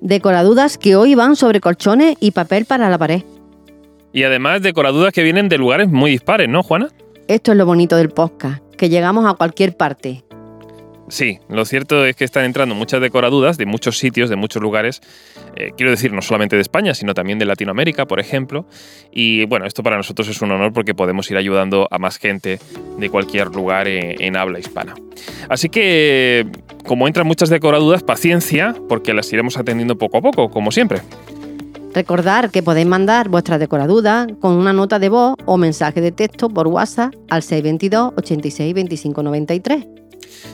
Decoradudas 0.00 0.78
que 0.78 0.96
hoy 0.96 1.14
van 1.14 1.36
sobre 1.36 1.60
colchones 1.60 2.16
y 2.20 2.30
papel 2.30 2.64
para 2.64 2.88
la 2.88 2.96
pared. 2.96 3.22
Y 4.12 4.22
además 4.22 4.62
decoradudas 4.62 5.12
que 5.12 5.22
vienen 5.22 5.48
de 5.48 5.58
lugares 5.58 5.88
muy 5.88 6.10
dispares, 6.10 6.48
¿no, 6.48 6.62
Juana? 6.62 6.88
Esto 7.28 7.52
es 7.52 7.58
lo 7.58 7.66
bonito 7.66 7.96
del 7.96 8.08
podcast, 8.08 8.62
que 8.76 8.88
llegamos 8.88 9.26
a 9.26 9.34
cualquier 9.34 9.76
parte. 9.76 10.24
Sí, 11.08 11.38
lo 11.48 11.64
cierto 11.64 12.04
es 12.04 12.14
que 12.14 12.24
están 12.24 12.44
entrando 12.44 12.74
muchas 12.74 13.00
decoradudas 13.00 13.58
de 13.58 13.66
muchos 13.66 13.98
sitios, 13.98 14.30
de 14.30 14.36
muchos 14.36 14.62
lugares. 14.62 15.00
eh, 15.56 15.72
quiero 15.76 15.90
decir, 15.90 16.12
no 16.12 16.22
solamente 16.22 16.56
de 16.56 16.62
España, 16.62 16.94
sino 16.94 17.14
también 17.14 17.38
de 17.38 17.44
Latinoamérica, 17.44 18.06
por 18.06 18.20
ejemplo. 18.20 18.64
Y 19.12 19.44
bueno, 19.46 19.66
esto 19.66 19.82
para 19.82 19.96
nosotros 19.96 20.28
es 20.28 20.40
un 20.40 20.52
honor 20.52 20.72
porque 20.72 20.94
podemos 20.94 21.28
ir 21.30 21.36
ayudando 21.36 21.88
a 21.90 21.98
más 21.98 22.16
gente 22.18 22.60
de 22.96 23.10
cualquier 23.10 23.48
lugar 23.48 23.88
en, 23.88 24.22
en 24.22 24.36
habla 24.36 24.60
hispana. 24.60 24.94
Así 25.48 25.68
que, 25.68 26.46
como 26.86 27.06
entran 27.06 27.26
muchas 27.26 27.48
decoradudas, 27.48 28.02
paciencia, 28.02 28.74
porque 28.88 29.14
las 29.14 29.32
iremos 29.32 29.56
atendiendo 29.56 29.96
poco 29.96 30.18
a 30.18 30.20
poco, 30.20 30.50
como 30.50 30.72
siempre. 30.72 31.02
Recordar 31.92 32.50
que 32.50 32.62
podéis 32.62 32.86
mandar 32.86 33.28
vuestra 33.28 33.58
decoraduda 33.58 34.28
con 34.40 34.54
una 34.54 34.72
nota 34.72 34.98
de 34.98 35.08
voz 35.08 35.34
o 35.44 35.56
mensaje 35.56 36.00
de 36.00 36.12
texto 36.12 36.48
por 36.48 36.68
WhatsApp 36.68 37.14
al 37.28 37.42
622 37.42 38.12
86 38.16 38.74
25 38.74 39.22
93. 39.22 39.86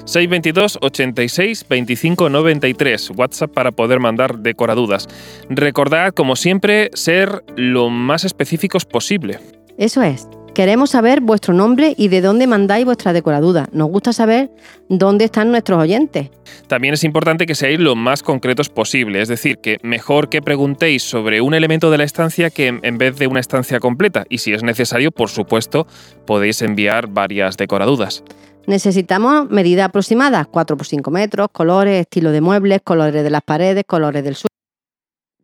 622 0.05 0.79
86 0.81 1.67
25 1.69 2.29
93, 2.31 3.11
WhatsApp 3.17 3.53
para 3.53 3.73
poder 3.73 4.01
mandar 4.01 4.39
decoradudas. 4.39 5.09
Recordad, 5.51 6.13
como 6.13 6.37
siempre, 6.37 6.91
ser 6.95 7.45
lo 7.57 7.91
más 7.91 8.25
específicos 8.25 8.85
posible. 8.85 9.39
Eso 9.77 10.03
es. 10.03 10.27
Queremos 10.57 10.89
saber 10.89 11.21
vuestro 11.21 11.53
nombre 11.53 11.93
y 11.99 12.09
de 12.09 12.23
dónde 12.23 12.47
mandáis 12.47 12.87
vuestra 12.87 13.13
decoraduda. 13.13 13.69
Nos 13.73 13.91
gusta 13.91 14.15
saber 14.15 14.49
dónde 14.89 15.27
están 15.27 15.51
nuestros 15.51 15.79
oyentes. 15.79 16.31
También 16.67 16.95
es 16.95 17.05
importante 17.05 17.45
que 17.45 17.55
seáis 17.55 17.79
lo 17.79 17.95
más 17.95 18.23
concretos 18.23 18.71
posible, 18.71 19.21
es 19.21 19.29
decir, 19.29 19.59
que 19.59 19.77
mejor 19.83 20.31
que 20.31 20.41
preguntéis 20.41 21.03
sobre 21.03 21.43
un 21.43 21.53
elemento 21.53 21.91
de 21.91 21.99
la 21.99 22.05
estancia 22.05 22.49
que 22.49 22.69
en- 22.69 22.81
en 22.85 22.97
vez 22.97 23.19
de 23.19 23.27
una 23.27 23.41
estancia 23.41 23.81
completa. 23.81 24.25
Y 24.31 24.39
si 24.39 24.55
es 24.55 24.63
necesario, 24.63 25.11
por 25.11 25.29
supuesto, 25.29 25.87
podéis 26.25 26.63
enviar 26.63 27.09
varias 27.09 27.59
decoradudas. 27.59 28.25
Necesitamos 28.67 29.51
medidas 29.51 29.85
aproximadas, 29.91 30.47
4 30.51 30.79
por 30.79 30.87
5 30.87 31.11
metros, 31.11 31.49
colores, 31.53 32.01
estilo 32.01 32.33
de 32.33 32.41
muebles, 32.41 32.81
colores 32.83 33.23
de 33.23 33.29
las 33.29 33.43
paredes, 33.43 33.85
colores 33.87 34.25
del 34.25 34.37
suelo. 34.37 34.49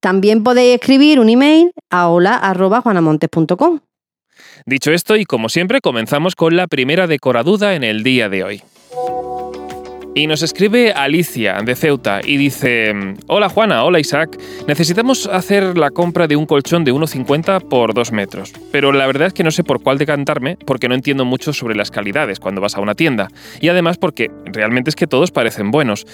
También 0.01 0.43
podéis 0.43 0.77
escribir 0.77 1.21
un 1.21 1.29
email 1.29 1.71
a 1.91 2.09
hola.juanamontes.com. 2.09 3.81
Dicho 4.65 4.93
esto, 4.93 5.17
y 5.17 5.25
como 5.25 5.49
siempre, 5.49 5.81
comenzamos 5.81 6.37
con 6.37 6.57
la 6.57 6.67
primera 6.67 7.07
decoraduda 7.07 7.75
en 7.75 7.85
el 7.85 8.03
día 8.03 8.29
de 8.29 8.45
hoy. 8.45 8.63
Y 10.15 10.27
nos 10.27 10.43
escribe 10.43 10.93
Alicia 10.93 11.63
de 11.65 11.75
Ceuta 11.75 12.21
y 12.23 12.37
dice, 12.37 12.93
hola 13.29 13.49
Juana, 13.49 13.83
hola 13.83 13.99
Isaac, 13.99 14.39
necesitamos 14.69 15.27
hacer 15.27 15.79
la 15.79 15.91
compra 15.91 16.27
de 16.27 16.37
un 16.37 16.45
colchón 16.45 16.85
de 16.85 16.93
1,50 16.93 17.67
por 17.67 17.95
2 17.95 18.13
metros, 18.13 18.53
pero 18.71 18.93
la 18.93 19.07
verdad 19.07 19.29
es 19.29 19.33
que 19.33 19.43
no 19.43 19.51
sé 19.51 19.65
por 19.65 19.83
cuál 19.83 19.97
decantarme 19.97 20.59
porque 20.67 20.87
no 20.89 20.95
entiendo 20.95 21.25
mucho 21.25 21.55
sobre 21.55 21.75
las 21.75 21.91
calidades 21.91 22.41
cuando 22.41 22.61
vas 22.61 22.77
a 22.77 22.81
una 22.81 22.95
tienda, 22.95 23.29
y 23.63 23.69
además 23.69 23.97
porque 23.97 24.31
realmente 24.45 24.91
es 24.91 24.97
que 24.97 25.07
todos 25.07 25.31
parecen 25.31 25.71
buenos, 25.71 26.07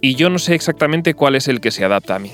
y 0.00 0.14
yo 0.14 0.30
no 0.30 0.38
sé 0.38 0.54
exactamente 0.54 1.14
cuál 1.14 1.34
es 1.34 1.48
el 1.48 1.60
que 1.60 1.72
se 1.72 1.84
adapta 1.84 2.14
a 2.14 2.18
mí. 2.20 2.30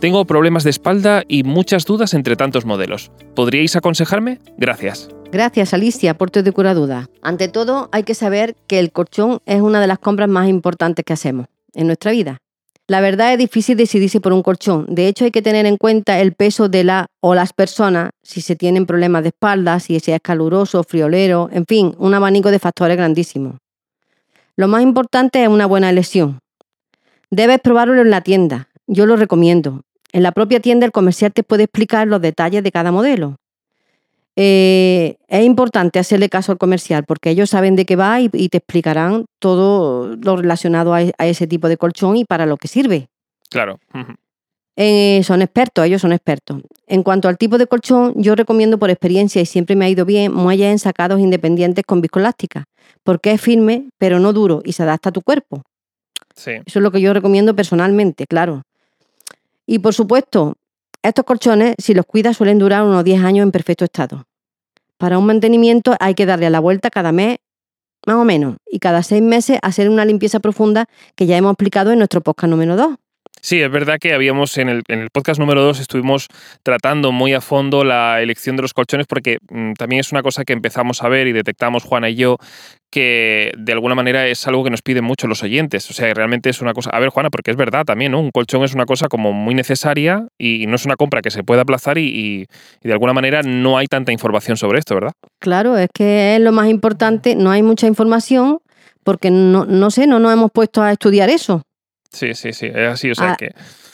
Tengo 0.00 0.26
problemas 0.26 0.62
de 0.62 0.70
espalda 0.70 1.22
y 1.26 1.42
muchas 1.42 1.86
dudas 1.86 2.12
entre 2.12 2.36
tantos 2.36 2.66
modelos. 2.66 3.10
¿Podríais 3.34 3.76
aconsejarme? 3.76 4.40
Gracias. 4.58 5.08
Gracias, 5.32 5.72
Alicia, 5.72 6.18
por 6.18 6.30
tu 6.30 6.42
decoraduda. 6.42 7.08
Ante 7.22 7.48
todo, 7.48 7.88
hay 7.92 8.02
que 8.02 8.14
saber 8.14 8.56
que 8.66 8.78
el 8.78 8.92
colchón 8.92 9.40
es 9.46 9.62
una 9.62 9.80
de 9.80 9.86
las 9.86 9.98
compras 9.98 10.28
más 10.28 10.48
importantes 10.48 11.02
que 11.02 11.14
hacemos 11.14 11.46
en 11.72 11.86
nuestra 11.86 12.12
vida. 12.12 12.38
La 12.88 13.00
verdad 13.00 13.32
es 13.32 13.38
difícil 13.38 13.76
decidirse 13.76 14.20
por 14.20 14.34
un 14.34 14.42
colchón. 14.42 14.86
De 14.88 15.08
hecho, 15.08 15.24
hay 15.24 15.30
que 15.30 15.42
tener 15.42 15.64
en 15.64 15.78
cuenta 15.78 16.20
el 16.20 16.34
peso 16.34 16.68
de 16.68 16.84
la 16.84 17.06
o 17.20 17.34
las 17.34 17.54
personas, 17.54 18.10
si 18.22 18.42
se 18.42 18.54
tienen 18.54 18.84
problemas 18.84 19.22
de 19.22 19.30
espalda, 19.30 19.80
si 19.80 19.98
sea 19.98 20.20
caluroso, 20.20 20.84
friolero, 20.84 21.48
en 21.50 21.64
fin, 21.64 21.94
un 21.98 22.12
abanico 22.12 22.50
de 22.50 22.58
factores 22.58 22.98
grandísimo. 22.98 23.58
Lo 24.56 24.68
más 24.68 24.82
importante 24.82 25.42
es 25.42 25.48
una 25.48 25.66
buena 25.66 25.88
elección. 25.88 26.38
Debes 27.30 27.60
probarlo 27.60 28.00
en 28.02 28.10
la 28.10 28.20
tienda. 28.20 28.68
Yo 28.86 29.06
lo 29.06 29.16
recomiendo. 29.16 29.82
En 30.12 30.22
la 30.22 30.32
propia 30.32 30.60
tienda 30.60 30.86
el 30.86 30.92
comercial 30.92 31.32
te 31.32 31.42
puede 31.42 31.64
explicar 31.64 32.06
los 32.06 32.20
detalles 32.20 32.62
de 32.62 32.72
cada 32.72 32.92
modelo. 32.92 33.36
Eh, 34.38 35.16
es 35.28 35.44
importante 35.44 35.98
hacerle 35.98 36.28
caso 36.28 36.52
al 36.52 36.58
comercial 36.58 37.04
porque 37.04 37.30
ellos 37.30 37.48
saben 37.48 37.74
de 37.74 37.86
qué 37.86 37.96
va 37.96 38.20
y, 38.20 38.28
y 38.34 38.50
te 38.50 38.58
explicarán 38.58 39.24
todo 39.38 40.14
lo 40.14 40.36
relacionado 40.36 40.94
a, 40.94 40.98
a 41.16 41.26
ese 41.26 41.46
tipo 41.46 41.68
de 41.68 41.78
colchón 41.78 42.16
y 42.18 42.24
para 42.24 42.44
lo 42.44 42.58
que 42.58 42.68
sirve. 42.68 43.08
Claro. 43.48 43.78
Eh, 44.76 45.22
son 45.24 45.40
expertos, 45.40 45.86
ellos 45.86 46.02
son 46.02 46.12
expertos. 46.12 46.60
En 46.86 47.02
cuanto 47.02 47.28
al 47.28 47.38
tipo 47.38 47.56
de 47.56 47.66
colchón, 47.66 48.12
yo 48.16 48.34
recomiendo 48.34 48.78
por 48.78 48.90
experiencia 48.90 49.40
y 49.40 49.46
siempre 49.46 49.74
me 49.74 49.86
ha 49.86 49.88
ido 49.88 50.04
bien 50.04 50.34
muelles 50.34 50.70
ensacados 50.70 51.18
independientes 51.18 51.82
con 51.86 52.02
viscoelástica, 52.02 52.64
porque 53.02 53.32
es 53.32 53.40
firme 53.40 53.88
pero 53.96 54.20
no 54.20 54.34
duro 54.34 54.60
y 54.64 54.72
se 54.72 54.82
adapta 54.82 55.08
a 55.08 55.12
tu 55.12 55.22
cuerpo. 55.22 55.62
Sí. 56.34 56.50
Eso 56.66 56.78
es 56.78 56.82
lo 56.82 56.90
que 56.90 57.00
yo 57.00 57.14
recomiendo 57.14 57.56
personalmente, 57.56 58.26
claro. 58.26 58.62
Y 59.66 59.80
por 59.80 59.94
supuesto, 59.94 60.54
estos 61.02 61.24
colchones, 61.24 61.74
si 61.78 61.94
los 61.94 62.06
cuidas, 62.06 62.36
suelen 62.36 62.58
durar 62.58 62.84
unos 62.84 63.04
10 63.04 63.22
años 63.22 63.42
en 63.44 63.52
perfecto 63.52 63.84
estado. 63.84 64.24
Para 64.98 65.18
un 65.18 65.26
mantenimiento 65.26 65.94
hay 66.00 66.14
que 66.14 66.26
darle 66.26 66.46
a 66.46 66.50
la 66.50 66.60
vuelta 66.60 66.90
cada 66.90 67.12
mes, 67.12 67.38
más 68.06 68.16
o 68.16 68.24
menos, 68.24 68.56
y 68.70 68.78
cada 68.78 69.02
seis 69.02 69.22
meses 69.22 69.58
hacer 69.62 69.90
una 69.90 70.04
limpieza 70.04 70.40
profunda 70.40 70.86
que 71.16 71.26
ya 71.26 71.36
hemos 71.36 71.52
explicado 71.52 71.92
en 71.92 71.98
nuestro 71.98 72.20
podcast 72.22 72.50
número 72.50 72.76
2. 72.76 72.94
Sí, 73.42 73.60
es 73.60 73.70
verdad 73.70 73.98
que 74.00 74.12
habíamos 74.12 74.58
en 74.58 74.68
el, 74.68 74.82
en 74.88 75.00
el 75.00 75.10
podcast 75.10 75.38
número 75.38 75.62
2 75.62 75.78
estuvimos 75.78 76.26
tratando 76.64 77.12
muy 77.12 77.32
a 77.32 77.40
fondo 77.40 77.84
la 77.84 78.20
elección 78.20 78.56
de 78.56 78.62
los 78.62 78.74
colchones 78.74 79.06
porque 79.06 79.38
mm, 79.50 79.74
también 79.74 80.00
es 80.00 80.10
una 80.10 80.22
cosa 80.22 80.44
que 80.44 80.52
empezamos 80.52 81.02
a 81.04 81.08
ver 81.08 81.28
y 81.28 81.32
detectamos 81.32 81.84
Juana 81.84 82.08
y 82.08 82.16
yo 82.16 82.38
que 82.90 83.52
de 83.58 83.72
alguna 83.72 83.94
manera 83.94 84.26
es 84.26 84.46
algo 84.48 84.64
que 84.64 84.70
nos 84.70 84.82
piden 84.82 85.04
mucho 85.04 85.26
los 85.28 85.42
oyentes. 85.42 85.88
O 85.90 85.92
sea, 85.92 86.12
realmente 86.14 86.48
es 86.50 86.60
una 86.60 86.72
cosa... 86.72 86.90
A 86.90 86.98
ver, 86.98 87.10
Juana, 87.10 87.30
porque 87.30 87.50
es 87.50 87.56
verdad 87.56 87.84
también, 87.84 88.12
¿no? 88.12 88.20
Un 88.20 88.30
colchón 88.30 88.64
es 88.64 88.74
una 88.74 88.86
cosa 88.86 89.08
como 89.08 89.32
muy 89.32 89.54
necesaria 89.54 90.26
y 90.38 90.66
no 90.66 90.76
es 90.76 90.84
una 90.86 90.96
compra 90.96 91.20
que 91.20 91.30
se 91.30 91.44
puede 91.44 91.60
aplazar 91.60 91.98
y, 91.98 92.06
y- 92.08 92.46
y 92.82 92.88
de 92.88 92.92
alguna 92.92 93.12
manera 93.12 93.42
no 93.42 93.76
hay 93.78 93.86
tanta 93.86 94.12
información 94.12 94.56
sobre 94.56 94.78
esto, 94.78 94.94
¿verdad? 94.94 95.12
Claro, 95.40 95.76
es 95.76 95.88
que 95.94 96.36
es 96.36 96.40
lo 96.40 96.52
más 96.52 96.68
importante, 96.68 97.34
no 97.36 97.50
hay 97.50 97.62
mucha 97.62 97.86
información 97.86 98.58
porque 99.04 99.30
no, 99.30 99.66
no 99.66 99.90
sé, 99.90 100.06
no 100.06 100.18
nos 100.18 100.32
hemos 100.32 100.50
puesto 100.52 100.82
a 100.82 100.90
estudiar 100.90 101.28
eso. 101.28 101.62
Sí, 102.12 102.34
sí, 102.34 102.52
sí, 102.52 102.66
es 102.66 102.88
así. 102.88 103.10
O 103.10 103.14
sea 103.14 103.36
que... 103.36 103.52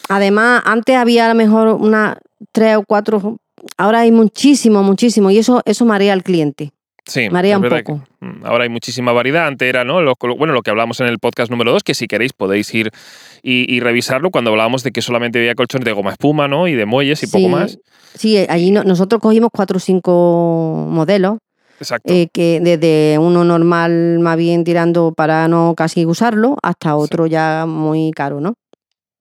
Además, 0.09 0.63
antes 0.65 0.97
había 0.97 1.27
a 1.27 1.29
lo 1.29 1.35
mejor 1.35 1.69
una 1.69 2.19
tres 2.53 2.77
o 2.77 2.85
cuatro, 2.87 3.39
ahora 3.77 4.01
hay 4.01 4.13
muchísimo, 4.13 4.83
muchísimo, 4.83 5.31
y 5.31 5.39
eso, 5.39 5.63
eso 5.65 5.85
marea 5.85 6.13
al 6.13 6.23
cliente. 6.23 6.71
Sí, 7.05 7.29
Marea 7.31 7.57
es 7.57 7.63
un 7.63 7.69
poco. 7.69 8.05
mm, 8.21 8.47
ahora 8.47 8.63
hay 8.63 8.69
muchísima 8.71 9.11
variedad. 9.11 9.49
Antes 9.49 9.69
era, 9.69 9.83
¿no? 9.83 10.01
Lo, 10.03 10.15
bueno, 10.39 10.53
lo 10.55 10.63
que 10.63 10.71
hablamos 10.71 11.01
en 11.01 11.09
el 11.09 11.19
podcast 11.19 11.51
número 11.51 11.73
2, 11.73 11.83
que 11.83 11.95
si 11.95 12.07
queréis 12.07 12.33
podéis 12.33 12.73
ir 12.75 12.91
y, 13.43 13.67
y 13.75 13.81
revisarlo 13.81 14.31
cuando 14.31 14.53
hablábamos 14.53 14.85
de 14.85 14.93
que 14.93 15.03
solamente 15.03 15.41
había 15.41 15.57
colchones 15.57 15.85
de 15.85 15.91
goma 15.93 16.13
espuma, 16.13 16.47
¿no? 16.47 16.69
Y 16.69 16.75
de 16.75 16.87
muelles 16.87 17.21
y 17.25 17.27
poco 17.27 17.49
más. 17.49 17.77
Sí, 18.15 18.37
allí 18.49 18.71
no- 18.71 18.85
nosotros 18.85 19.21
cogimos 19.21 19.51
cuatro 19.53 19.79
o 19.79 19.81
cinco 19.81 20.87
modelos, 20.89 21.39
Exacto. 21.83 22.13
eh, 22.13 22.29
que 22.33 22.61
desde 22.61 23.19
uno 23.19 23.45
normal 23.45 24.19
más 24.21 24.37
bien 24.37 24.65
tirando 24.65 25.13
para 25.15 25.47
no 25.49 25.75
casi 25.77 26.07
usarlo, 26.07 26.57
hasta 26.63 26.97
otro 26.97 27.27
ya 27.27 27.67
muy 27.67 28.11
caro, 28.13 28.41
¿no? 28.41 28.55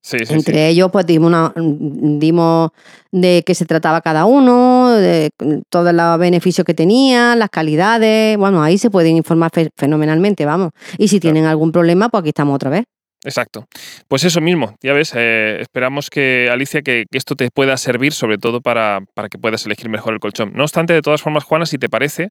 sí, 0.04 0.18
sí, 0.20 0.26
sí. 0.26 0.34
Entre 0.34 0.68
ellos, 0.70 0.90
pues 0.92 1.06
dimos, 1.06 1.28
una- 1.28 1.54
dimos 1.56 2.70
de 3.12 3.44
qué 3.46 3.54
se 3.54 3.66
trataba 3.66 4.02
cada 4.02 4.26
uno, 4.26 4.90
de 4.92 5.30
todos 5.70 5.94
los 5.94 6.18
beneficios 6.20 6.66
que 6.66 6.74
tenía, 6.74 7.36
las 7.36 7.50
calidades. 7.50 8.38
Bueno, 8.38 8.64
ahí 8.64 8.78
se 8.78 8.90
pueden 8.90 9.16
informar 9.18 9.52
fe- 9.54 9.70
fenomenalmente, 9.78 10.46
vamos. 10.46 10.72
Y 10.98 11.08
si 11.08 11.20
Claro. 11.20 11.34
tienen 11.34 11.50
algún 11.50 11.72
problema, 11.72 12.10
pues 12.10 12.22
aquí 12.22 12.30
estamos 12.30 12.56
otra 12.56 12.70
vez. 12.72 12.84
Exacto. 13.24 13.68
Pues 14.08 14.24
eso 14.24 14.42
mismo, 14.42 14.76
ya 14.82 14.94
ves, 14.94 15.14
eh, 15.16 15.58
esperamos 15.62 16.10
que, 16.10 16.50
Alicia, 16.52 16.82
que, 16.82 17.06
esto 17.12 17.36
te 17.36 17.50
pueda 17.52 17.78
servir 17.78 18.14
sobre 18.14 18.38
todo 18.38 18.62
para, 18.62 19.02
para 19.14 19.30
que 19.30 19.38
puedas 19.38 19.66
elegir 19.66 19.90
mejor 19.90 20.14
el 20.14 20.20
colchón. 20.20 20.54
No 20.56 20.64
obstante, 20.64 20.94
de 20.94 21.02
todas 21.02 21.22
formas, 21.22 21.44
Juana, 21.44 21.66
si 21.66 21.78
te 21.78 21.88
parece, 21.88 22.30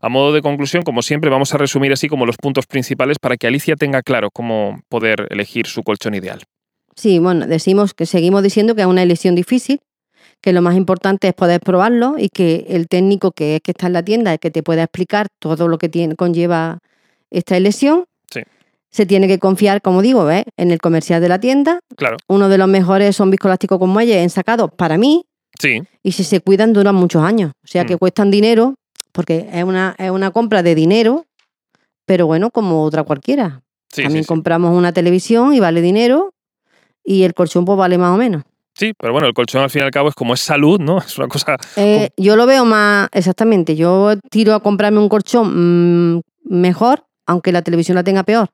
a 0.00 0.08
modo 0.08 0.32
de 0.32 0.40
conclusión, 0.40 0.82
como 0.82 1.02
siempre, 1.02 1.28
vamos 1.28 1.52
a 1.54 1.58
resumir 1.58 1.92
así 1.92 2.08
como 2.08 2.24
los 2.24 2.36
puntos 2.36 2.66
principales 2.66 3.18
para 3.18 3.36
que 3.36 3.46
Alicia 3.46 3.76
tenga 3.76 4.02
claro 4.02 4.30
cómo 4.30 4.80
poder 4.88 5.26
elegir 5.30 5.66
su 5.66 5.82
colchón 5.82 6.14
ideal. 6.14 6.42
Sí, 6.96 7.18
bueno, 7.18 7.46
decimos 7.46 7.94
que 7.94 8.06
seguimos 8.06 8.42
diciendo 8.42 8.74
que 8.74 8.82
es 8.82 8.86
una 8.86 9.02
elección 9.02 9.34
difícil, 9.34 9.80
que 10.40 10.52
lo 10.52 10.62
más 10.62 10.76
importante 10.76 11.28
es 11.28 11.34
poder 11.34 11.60
probarlo 11.60 12.16
y 12.18 12.28
que 12.30 12.66
el 12.68 12.88
técnico 12.88 13.32
que 13.32 13.56
es 13.56 13.60
que 13.62 13.72
está 13.72 13.86
en 13.86 13.92
la 13.92 14.02
tienda, 14.02 14.32
el 14.32 14.38
que 14.38 14.50
te 14.50 14.62
pueda 14.62 14.84
explicar 14.84 15.28
todo 15.38 15.68
lo 15.68 15.78
que 15.78 15.88
tiene, 15.88 16.16
conlleva 16.16 16.78
esta 17.30 17.56
elección. 17.56 18.04
Se 18.90 19.06
tiene 19.06 19.28
que 19.28 19.38
confiar, 19.38 19.80
como 19.82 20.02
digo, 20.02 20.24
¿ves? 20.24 20.44
en 20.56 20.70
el 20.72 20.78
comercial 20.80 21.20
de 21.20 21.28
la 21.28 21.38
tienda. 21.38 21.80
Claro, 21.96 22.16
Uno 22.28 22.48
de 22.48 22.58
los 22.58 22.68
mejores 22.68 23.14
son 23.16 23.30
viscoelásticos 23.30 23.78
con 23.78 23.90
muelles 23.90 24.16
ensacados 24.16 24.70
para 24.76 24.98
mí 24.98 25.24
sí, 25.58 25.82
y 26.02 26.12
si 26.12 26.24
se 26.24 26.40
cuidan 26.40 26.72
duran 26.72 26.94
muchos 26.94 27.22
años. 27.22 27.52
O 27.64 27.66
sea 27.68 27.84
que 27.84 27.94
Mm. 27.94 27.98
cuestan 27.98 28.30
dinero 28.30 28.74
porque 29.12 29.48
es 29.52 29.64
una, 29.64 29.94
es 29.98 30.10
una 30.10 30.30
compra 30.32 30.62
de 30.62 30.74
dinero, 30.74 31.26
pero 32.06 32.26
bueno, 32.26 32.50
como 32.50 32.84
otra 32.84 33.02
cualquiera. 33.04 33.62
sí, 33.92 34.02
También 34.02 34.24
sí, 34.24 34.28
compramos 34.28 34.76
una 34.76 34.92
televisión 34.92 35.52
y 35.54 35.60
vale 35.60 35.80
dinero 35.82 36.32
y 37.04 37.22
el 37.24 37.34
colchón 37.34 37.64
pues 37.64 37.78
vale 37.78 37.96
más 37.98 38.14
o 38.14 38.16
menos. 38.18 38.42
Sí, 38.74 38.92
pero 38.98 39.12
bueno, 39.12 39.26
el 39.28 39.34
colchón 39.34 39.62
al 39.62 39.70
fin 39.70 39.82
y 39.82 39.84
al 39.84 39.90
cabo 39.90 40.08
es 40.08 40.14
como 40.14 40.32
es 40.34 40.40
salud, 40.40 40.80
¿no? 40.80 40.98
Es 41.06 41.18
una 41.18 41.28
cosa... 41.28 41.56
Eh, 41.76 42.10
yo 42.16 42.34
lo 42.36 42.46
veo 42.46 42.64
más, 42.64 43.08
exactamente, 43.12 43.74
yo 43.76 44.14
tiro 44.30 44.54
a 44.54 44.60
comprarme 44.60 44.98
un 45.00 45.08
colchón 45.08 46.14
mm, 46.16 46.20
mejor, 46.44 47.04
aunque 47.26 47.52
la 47.52 47.62
televisión 47.62 47.94
la 47.96 48.04
tenga 48.04 48.22
peor. 48.24 48.48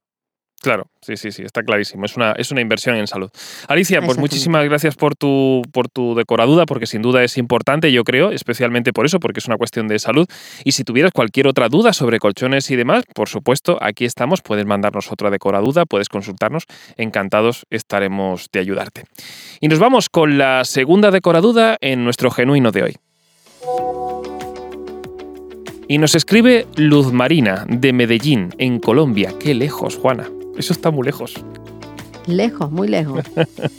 Claro, 0.67 0.89
sí, 1.01 1.17
sí, 1.17 1.31
sí, 1.31 1.43
está 1.45 1.63
clarísimo. 1.63 2.07
Es 2.07 2.17
una, 2.17 2.33
es 2.33 2.51
una 2.51 2.61
inversión 2.61 2.97
en 2.97 3.07
salud. 3.07 3.31
Alicia, 3.69 4.03
pues 4.03 4.19
muchísimas 4.19 4.65
gracias 4.65 4.97
por 4.97 5.15
tu, 5.15 5.63
por 5.71 5.89
tu 5.89 6.17
decoraduda, 6.17 6.67
porque 6.67 6.87
sin 6.87 7.03
duda 7.03 7.23
es 7.23 7.39
importante, 7.39 7.93
yo 7.93 8.03
creo, 8.03 8.33
especialmente 8.33 8.93
por 8.93 9.07
eso, 9.07 9.21
porque 9.21 9.39
es 9.39 9.47
una 9.47 9.59
cuestión 9.59 9.87
de 9.87 10.01
salud. 10.01 10.27
Y 10.65 10.73
si 10.73 10.83
tuvieras 10.83 11.13
cualquier 11.13 11.47
otra 11.47 11.69
duda 11.69 11.93
sobre 11.93 12.19
colchones 12.19 12.69
y 12.73 12.75
demás, 12.75 13.05
por 13.15 13.29
supuesto, 13.29 13.79
aquí 13.81 14.05
estamos. 14.07 14.43
Puedes 14.43 14.67
mandarnos 14.67 15.13
otra 15.13 15.31
decoraduda, 15.31 15.87
puedes 15.87 16.09
consultarnos. 16.09 16.65
Encantados 16.97 17.65
estaremos 17.71 18.49
de 18.53 18.59
ayudarte. 18.59 19.05
Y 19.61 19.69
nos 19.69 19.79
vamos 19.79 20.09
con 20.09 20.37
la 20.37 20.65
segunda 20.65 21.13
decoraduda 21.13 21.77
en 21.81 22.03
nuestro 22.03 22.33
genuino 22.33 22.73
de 22.73 22.83
hoy. 22.83 22.97
Y 25.87 25.99
nos 25.99 26.17
escribe 26.17 26.67
Luz 26.75 27.13
Marina, 27.13 27.65
de 27.69 27.93
Medellín, 27.93 28.53
en 28.59 28.81
Colombia. 28.81 29.33
Qué 29.39 29.55
lejos, 29.55 29.95
Juana. 29.95 30.29
Eso 30.57 30.73
está 30.73 30.91
muy 30.91 31.05
lejos. 31.05 31.35
Lejos, 32.27 32.71
muy 32.71 32.89
lejos. 32.89 33.25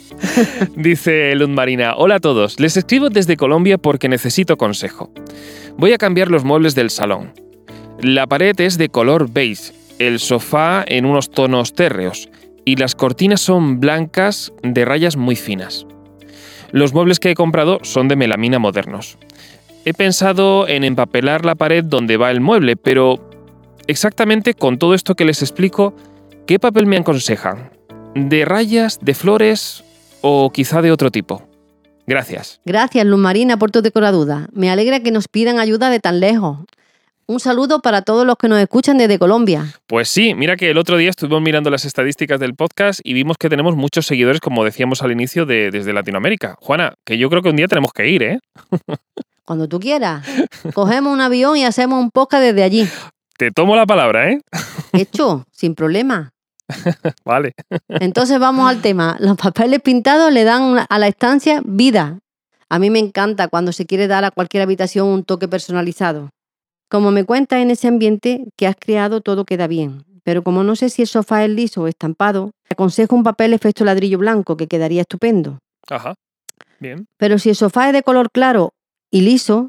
Dice 0.76 1.34
Luz 1.34 1.48
Marina, 1.48 1.94
hola 1.96 2.16
a 2.16 2.20
todos, 2.20 2.58
les 2.58 2.76
escribo 2.76 3.10
desde 3.10 3.36
Colombia 3.36 3.78
porque 3.78 4.08
necesito 4.08 4.56
consejo. 4.56 5.10
Voy 5.76 5.92
a 5.92 5.98
cambiar 5.98 6.30
los 6.30 6.44
muebles 6.44 6.74
del 6.74 6.90
salón. 6.90 7.32
La 8.00 8.26
pared 8.26 8.58
es 8.60 8.78
de 8.78 8.88
color 8.88 9.30
beige, 9.30 9.72
el 9.98 10.18
sofá 10.18 10.84
en 10.86 11.04
unos 11.04 11.30
tonos 11.30 11.74
térreos 11.74 12.28
y 12.64 12.76
las 12.76 12.94
cortinas 12.94 13.40
son 13.40 13.80
blancas 13.80 14.52
de 14.62 14.84
rayas 14.84 15.16
muy 15.16 15.36
finas. 15.36 15.86
Los 16.70 16.92
muebles 16.92 17.18
que 17.18 17.30
he 17.30 17.34
comprado 17.34 17.80
son 17.82 18.08
de 18.08 18.16
melamina 18.16 18.58
modernos. 18.58 19.18
He 19.84 19.94
pensado 19.94 20.68
en 20.68 20.84
empapelar 20.84 21.44
la 21.44 21.54
pared 21.54 21.82
donde 21.82 22.16
va 22.16 22.30
el 22.30 22.40
mueble, 22.40 22.76
pero 22.76 23.30
exactamente 23.86 24.54
con 24.54 24.78
todo 24.78 24.94
esto 24.94 25.14
que 25.14 25.24
les 25.24 25.40
explico, 25.42 25.94
¿qué 26.48 26.58
papel 26.58 26.86
me 26.86 26.96
aconsejan? 26.96 27.70
¿De 28.14 28.46
rayas, 28.46 28.98
de 29.02 29.12
flores 29.14 29.84
o 30.22 30.50
quizá 30.50 30.80
de 30.80 30.90
otro 30.90 31.10
tipo? 31.10 31.46
Gracias. 32.06 32.62
Gracias, 32.64 33.04
Luz 33.04 33.18
Marina, 33.18 33.58
por 33.58 33.70
tu 33.70 33.82
decoraduda. 33.82 34.48
Me 34.54 34.70
alegra 34.70 35.00
que 35.00 35.10
nos 35.10 35.28
pidan 35.28 35.58
ayuda 35.58 35.90
de 35.90 36.00
tan 36.00 36.20
lejos. 36.20 36.60
Un 37.26 37.38
saludo 37.38 37.80
para 37.80 38.00
todos 38.00 38.26
los 38.26 38.36
que 38.36 38.48
nos 38.48 38.60
escuchan 38.60 38.96
desde 38.96 39.18
Colombia. 39.18 39.74
Pues 39.86 40.08
sí, 40.08 40.34
mira 40.34 40.56
que 40.56 40.70
el 40.70 40.78
otro 40.78 40.96
día 40.96 41.10
estuvimos 41.10 41.42
mirando 41.42 41.68
las 41.68 41.84
estadísticas 41.84 42.40
del 42.40 42.54
podcast 42.54 43.00
y 43.04 43.12
vimos 43.12 43.36
que 43.36 43.50
tenemos 43.50 43.76
muchos 43.76 44.06
seguidores, 44.06 44.40
como 44.40 44.64
decíamos 44.64 45.02
al 45.02 45.12
inicio, 45.12 45.44
de, 45.44 45.70
desde 45.70 45.92
Latinoamérica. 45.92 46.56
Juana, 46.60 46.94
que 47.04 47.18
yo 47.18 47.28
creo 47.28 47.42
que 47.42 47.50
un 47.50 47.56
día 47.56 47.68
tenemos 47.68 47.92
que 47.92 48.08
ir, 48.08 48.22
¿eh? 48.22 48.38
Cuando 49.44 49.68
tú 49.68 49.78
quieras. 49.78 50.26
Cogemos 50.72 51.12
un 51.12 51.20
avión 51.20 51.58
y 51.58 51.66
hacemos 51.66 52.00
un 52.00 52.10
podcast 52.10 52.42
desde 52.42 52.62
allí. 52.62 52.88
Te 53.36 53.50
tomo 53.50 53.76
la 53.76 53.84
palabra, 53.84 54.30
¿eh? 54.30 54.40
Hecho, 54.94 55.44
sin 55.52 55.74
problema. 55.74 56.32
Vale. 57.24 57.54
Entonces 57.88 58.38
vamos 58.38 58.68
al 58.68 58.80
tema. 58.80 59.16
Los 59.20 59.36
papeles 59.36 59.80
pintados 59.80 60.32
le 60.32 60.44
dan 60.44 60.86
a 60.88 60.98
la 60.98 61.08
estancia 61.08 61.62
vida. 61.64 62.18
A 62.68 62.78
mí 62.78 62.90
me 62.90 62.98
encanta 62.98 63.48
cuando 63.48 63.72
se 63.72 63.86
quiere 63.86 64.06
dar 64.06 64.24
a 64.24 64.30
cualquier 64.30 64.62
habitación 64.62 65.08
un 65.08 65.24
toque 65.24 65.48
personalizado. 65.48 66.30
Como 66.90 67.10
me 67.10 67.24
cuentas 67.24 67.60
en 67.60 67.70
ese 67.70 67.88
ambiente 67.88 68.44
que 68.56 68.66
has 68.66 68.76
creado, 68.78 69.20
todo 69.20 69.44
queda 69.44 69.66
bien. 69.66 70.04
Pero 70.24 70.42
como 70.42 70.62
no 70.62 70.76
sé 70.76 70.90
si 70.90 71.02
el 71.02 71.08
sofá 71.08 71.44
es 71.44 71.50
liso 71.50 71.82
o 71.82 71.86
estampado, 71.86 72.50
te 72.66 72.74
aconsejo 72.74 73.16
un 73.16 73.22
papel 73.22 73.54
efecto 73.54 73.84
ladrillo 73.84 74.18
blanco 74.18 74.56
que 74.56 74.66
quedaría 74.66 75.02
estupendo. 75.02 75.58
Ajá. 75.88 76.14
Bien. 76.80 77.06
Pero 77.16 77.38
si 77.38 77.50
el 77.50 77.56
sofá 77.56 77.88
es 77.88 77.92
de 77.92 78.02
color 78.02 78.30
claro 78.30 78.72
y 79.10 79.22
liso, 79.22 79.68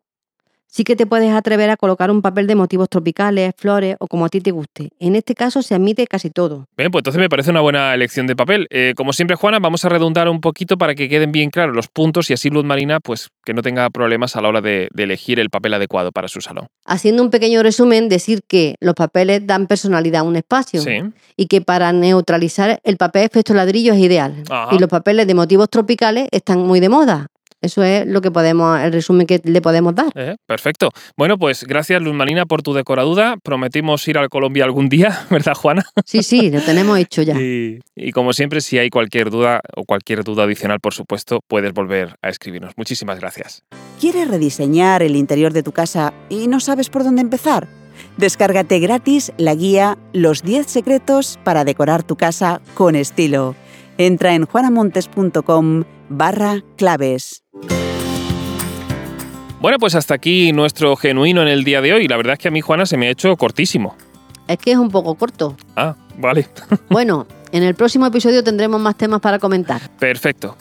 sí 0.72 0.84
que 0.84 0.96
te 0.96 1.06
puedes 1.06 1.32
atrever 1.34 1.70
a 1.70 1.78
colocar 1.78 2.12
un 2.12 2.22
papel 2.22 2.48
de 2.48 2.56
motivos 2.56 2.88
tropicales, 2.90 3.54
flores 3.58 3.96
o 4.00 4.08
como 4.08 4.26
a 4.26 4.30
ti 4.30 4.40
te 4.40 4.52
guste. 4.52 4.90
En 5.00 5.16
este 5.16 5.34
caso 5.36 5.62
se 5.62 5.76
admite 5.76 6.06
casi 6.08 6.30
todo. 6.30 6.68
Bien, 6.78 6.92
pues 6.92 7.02
entonces 7.02 7.20
me 7.20 7.28
parece 7.30 7.50
una 7.52 7.62
buena 7.62 7.94
elección 7.94 8.28
de 8.28 8.36
papel. 8.36 8.68
Eh, 8.70 8.94
como 8.96 9.14
siempre, 9.14 9.36
Juana, 9.36 9.60
vamos 9.60 9.84
a 9.86 9.90
redundar 9.90 10.30
un 10.30 10.42
poquito 10.42 10.78
para 10.78 10.94
que 10.96 11.10
queden 11.10 11.32
bien 11.32 11.50
claros 11.50 11.76
los 11.76 11.88
puntos 11.88 12.30
y 12.30 12.34
así 12.34 12.50
Luz 12.50 12.64
Marina, 12.64 13.00
pues 13.00 13.30
que 13.44 13.54
no 13.54 13.62
tenga 13.62 13.90
problemas 13.90 14.36
a 14.36 14.42
la 14.42 14.50
hora 14.50 14.62
de, 14.62 14.90
de 14.94 15.04
elegir 15.04 15.40
el 15.40 15.50
papel 15.50 15.74
adecuado 15.74 16.12
para 16.12 16.28
su 16.28 16.40
salón. 16.42 16.68
Haciendo 16.86 17.24
un 17.24 17.30
pequeño 17.32 17.64
resumen, 17.64 18.08
decir 18.10 18.42
que 18.48 18.76
los 18.80 18.94
papeles 18.94 19.46
dan 19.48 19.66
personalidad 19.68 20.22
a 20.22 20.24
un 20.24 20.36
espacio 20.36 20.82
Sí. 20.82 21.00
y 21.36 21.48
que 21.48 21.62
para 21.62 21.92
neutralizar 21.94 22.80
el 22.84 22.98
papel 22.98 23.24
efecto 23.24 23.54
ladrillo 23.54 23.94
es 23.94 24.00
ideal. 24.00 24.44
Ajá. 24.50 24.76
Y 24.76 24.80
los 24.80 24.90
papeles 24.90 25.26
de 25.28 25.34
motivos 25.34 25.70
tropicales 25.70 26.28
están 26.32 26.60
muy 26.60 26.80
de 26.80 26.90
moda. 26.90 27.28
Eso 27.62 27.84
es 27.84 28.06
lo 28.08 28.22
que 28.22 28.32
podemos, 28.32 28.80
el 28.80 28.94
resumen 28.94 29.28
que 29.28 29.42
le 29.44 29.62
podemos 29.62 29.94
dar. 29.96 30.12
Eh, 30.16 30.36
perfecto. 30.46 30.92
Bueno, 31.18 31.38
pues 31.38 31.66
gracias 31.66 32.02
Luz 32.02 32.14
Marina 32.14 32.46
por 32.46 32.62
tu 32.62 32.74
decoraduda. 32.74 33.36
Prometimos 33.44 34.08
ir 34.08 34.18
al 34.18 34.30
Colombia 34.30 34.64
algún 34.64 34.90
día, 34.90 35.26
¿verdad, 35.30 35.54
Juana? 35.56 35.84
Sí, 36.06 36.24
sí, 36.24 36.50
lo 36.50 36.62
tenemos 36.62 36.98
hecho 36.98 37.22
ya. 37.22 37.36
Y, 37.50 37.80
y 37.96 38.12
como 38.12 38.34
siempre, 38.34 38.62
si 38.62 38.78
hay 38.78 38.90
cualquier 38.90 39.30
duda 39.30 39.62
o 39.76 39.84
cualquier 39.84 40.24
duda 40.24 40.44
adicional, 40.44 40.80
por 40.80 40.94
supuesto, 40.94 41.40
puedes 41.48 41.74
volver 41.74 42.16
a 42.22 42.30
escribirnos. 42.30 42.74
Muchísimas 42.76 43.20
gracias. 43.20 43.64
¿Quieres 44.00 44.28
rediseñar 44.28 45.04
el 45.04 45.16
interior 45.16 45.54
de 45.54 45.64
tu 45.64 45.72
casa 45.72 46.14
y 46.30 46.48
no 46.48 46.60
sabes 46.60 46.90
por 46.90 47.04
dónde 47.04 47.22
empezar? 47.22 47.68
Descárgate 48.18 48.80
gratis 48.80 49.32
la 49.38 49.56
guía 49.56 49.98
Los 50.14 50.44
10 50.44 50.68
secretos 50.68 51.40
para 51.44 51.64
decorar 51.64 52.04
tu 52.04 52.16
casa 52.16 52.62
con 52.74 52.96
estilo. 52.96 53.56
Entra 54.00 54.34
en 54.34 54.46
juanamontes.com 54.46 55.84
barra 56.08 56.64
claves. 56.78 57.44
Bueno, 59.60 59.78
pues 59.78 59.94
hasta 59.94 60.14
aquí 60.14 60.54
nuestro 60.54 60.96
genuino 60.96 61.42
en 61.42 61.50
el 61.50 61.66
día 61.66 61.82
de 61.82 61.92
hoy. 61.92 62.08
La 62.08 62.16
verdad 62.16 62.34
es 62.34 62.40
que 62.40 62.48
a 62.48 62.52
mí, 62.52 62.62
Juana, 62.62 62.86
se 62.86 62.96
me 62.96 63.08
ha 63.08 63.10
hecho 63.10 63.36
cortísimo. 63.36 63.98
Es 64.48 64.58
que 64.58 64.72
es 64.72 64.78
un 64.78 64.90
poco 64.90 65.16
corto. 65.16 65.58
Ah, 65.76 65.98
vale. 66.18 66.48
Bueno, 66.90 67.28
en 67.52 67.64
el 67.64 67.76
próximo 67.76 68.06
episodio 68.06 68.42
tendremos 68.42 68.80
más 68.80 68.96
temas 68.96 69.20
para 69.20 69.38
comentar. 69.38 69.82
Perfecto. 70.00 70.56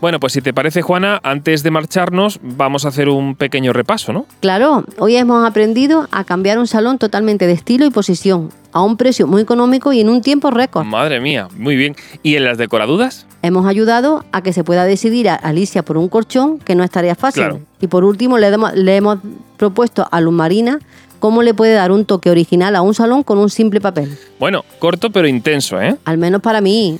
Bueno, 0.00 0.18
pues 0.18 0.32
si 0.32 0.40
te 0.40 0.54
parece, 0.54 0.80
Juana, 0.80 1.20
antes 1.22 1.62
de 1.62 1.70
marcharnos, 1.70 2.40
vamos 2.42 2.86
a 2.86 2.88
hacer 2.88 3.10
un 3.10 3.34
pequeño 3.34 3.74
repaso, 3.74 4.14
¿no? 4.14 4.24
Claro, 4.40 4.84
hoy 4.96 5.16
hemos 5.16 5.46
aprendido 5.46 6.08
a 6.10 6.24
cambiar 6.24 6.58
un 6.58 6.66
salón 6.66 6.96
totalmente 6.96 7.46
de 7.46 7.52
estilo 7.52 7.84
y 7.84 7.90
posición, 7.90 8.48
a 8.72 8.82
un 8.82 8.96
precio 8.96 9.26
muy 9.26 9.42
económico 9.42 9.92
y 9.92 10.00
en 10.00 10.08
un 10.08 10.22
tiempo 10.22 10.50
récord. 10.50 10.86
Madre 10.86 11.20
mía, 11.20 11.48
muy 11.54 11.76
bien. 11.76 11.96
¿Y 12.22 12.36
en 12.36 12.44
las 12.44 12.56
decoradudas? 12.56 13.26
Hemos 13.42 13.66
ayudado 13.66 14.24
a 14.32 14.42
que 14.42 14.54
se 14.54 14.64
pueda 14.64 14.84
decidir 14.84 15.28
a 15.28 15.34
Alicia 15.34 15.82
por 15.82 15.98
un 15.98 16.08
colchón, 16.08 16.58
que 16.60 16.74
no 16.74 16.82
es 16.82 16.90
tarea 16.90 17.14
fácil. 17.14 17.42
Claro. 17.42 17.60
Y 17.80 17.86
por 17.86 18.04
último, 18.04 18.38
le, 18.38 18.50
le 18.74 18.96
hemos 18.96 19.18
propuesto 19.58 20.08
a 20.10 20.20
Luz 20.22 20.32
Marina 20.32 20.78
¿Cómo 21.20 21.42
le 21.42 21.52
puede 21.52 21.74
dar 21.74 21.92
un 21.92 22.06
toque 22.06 22.30
original 22.30 22.74
a 22.74 22.82
un 22.82 22.94
salón 22.94 23.22
con 23.22 23.38
un 23.38 23.50
simple 23.50 23.80
papel? 23.80 24.18
Bueno, 24.38 24.64
corto 24.78 25.10
pero 25.10 25.28
intenso, 25.28 25.80
¿eh? 25.80 25.94
Al 26.06 26.16
menos 26.16 26.40
para 26.40 26.62
mí. 26.62 26.98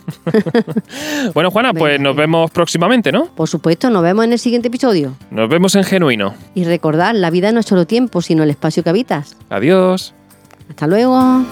bueno, 1.35 1.51
Juana, 1.51 1.73
pues 1.73 1.95
Venga, 1.95 2.05
nos 2.05 2.17
vemos 2.17 2.51
próximamente, 2.51 3.11
¿no? 3.13 3.27
Por 3.35 3.49
supuesto, 3.49 3.89
nos 3.89 4.03
vemos 4.03 4.27
en 4.27 4.35
el 4.35 4.39
siguiente 4.39 4.69
episodio. 4.69 5.17
Nos 5.31 5.49
vemos 5.49 5.75
en 5.75 5.85
Genuino. 5.85 6.35
Y 6.55 6.65
recordad, 6.65 7.15
la 7.15 7.31
vida 7.31 7.51
no 7.51 7.61
es 7.61 7.67
solo 7.67 7.87
tiempo, 7.87 8.21
sino 8.21 8.43
el 8.43 8.51
espacio 8.51 8.83
que 8.83 8.91
habitas. 8.91 9.37
Adiós. 9.49 10.13
Hasta 10.69 10.87
luego. 10.87 11.43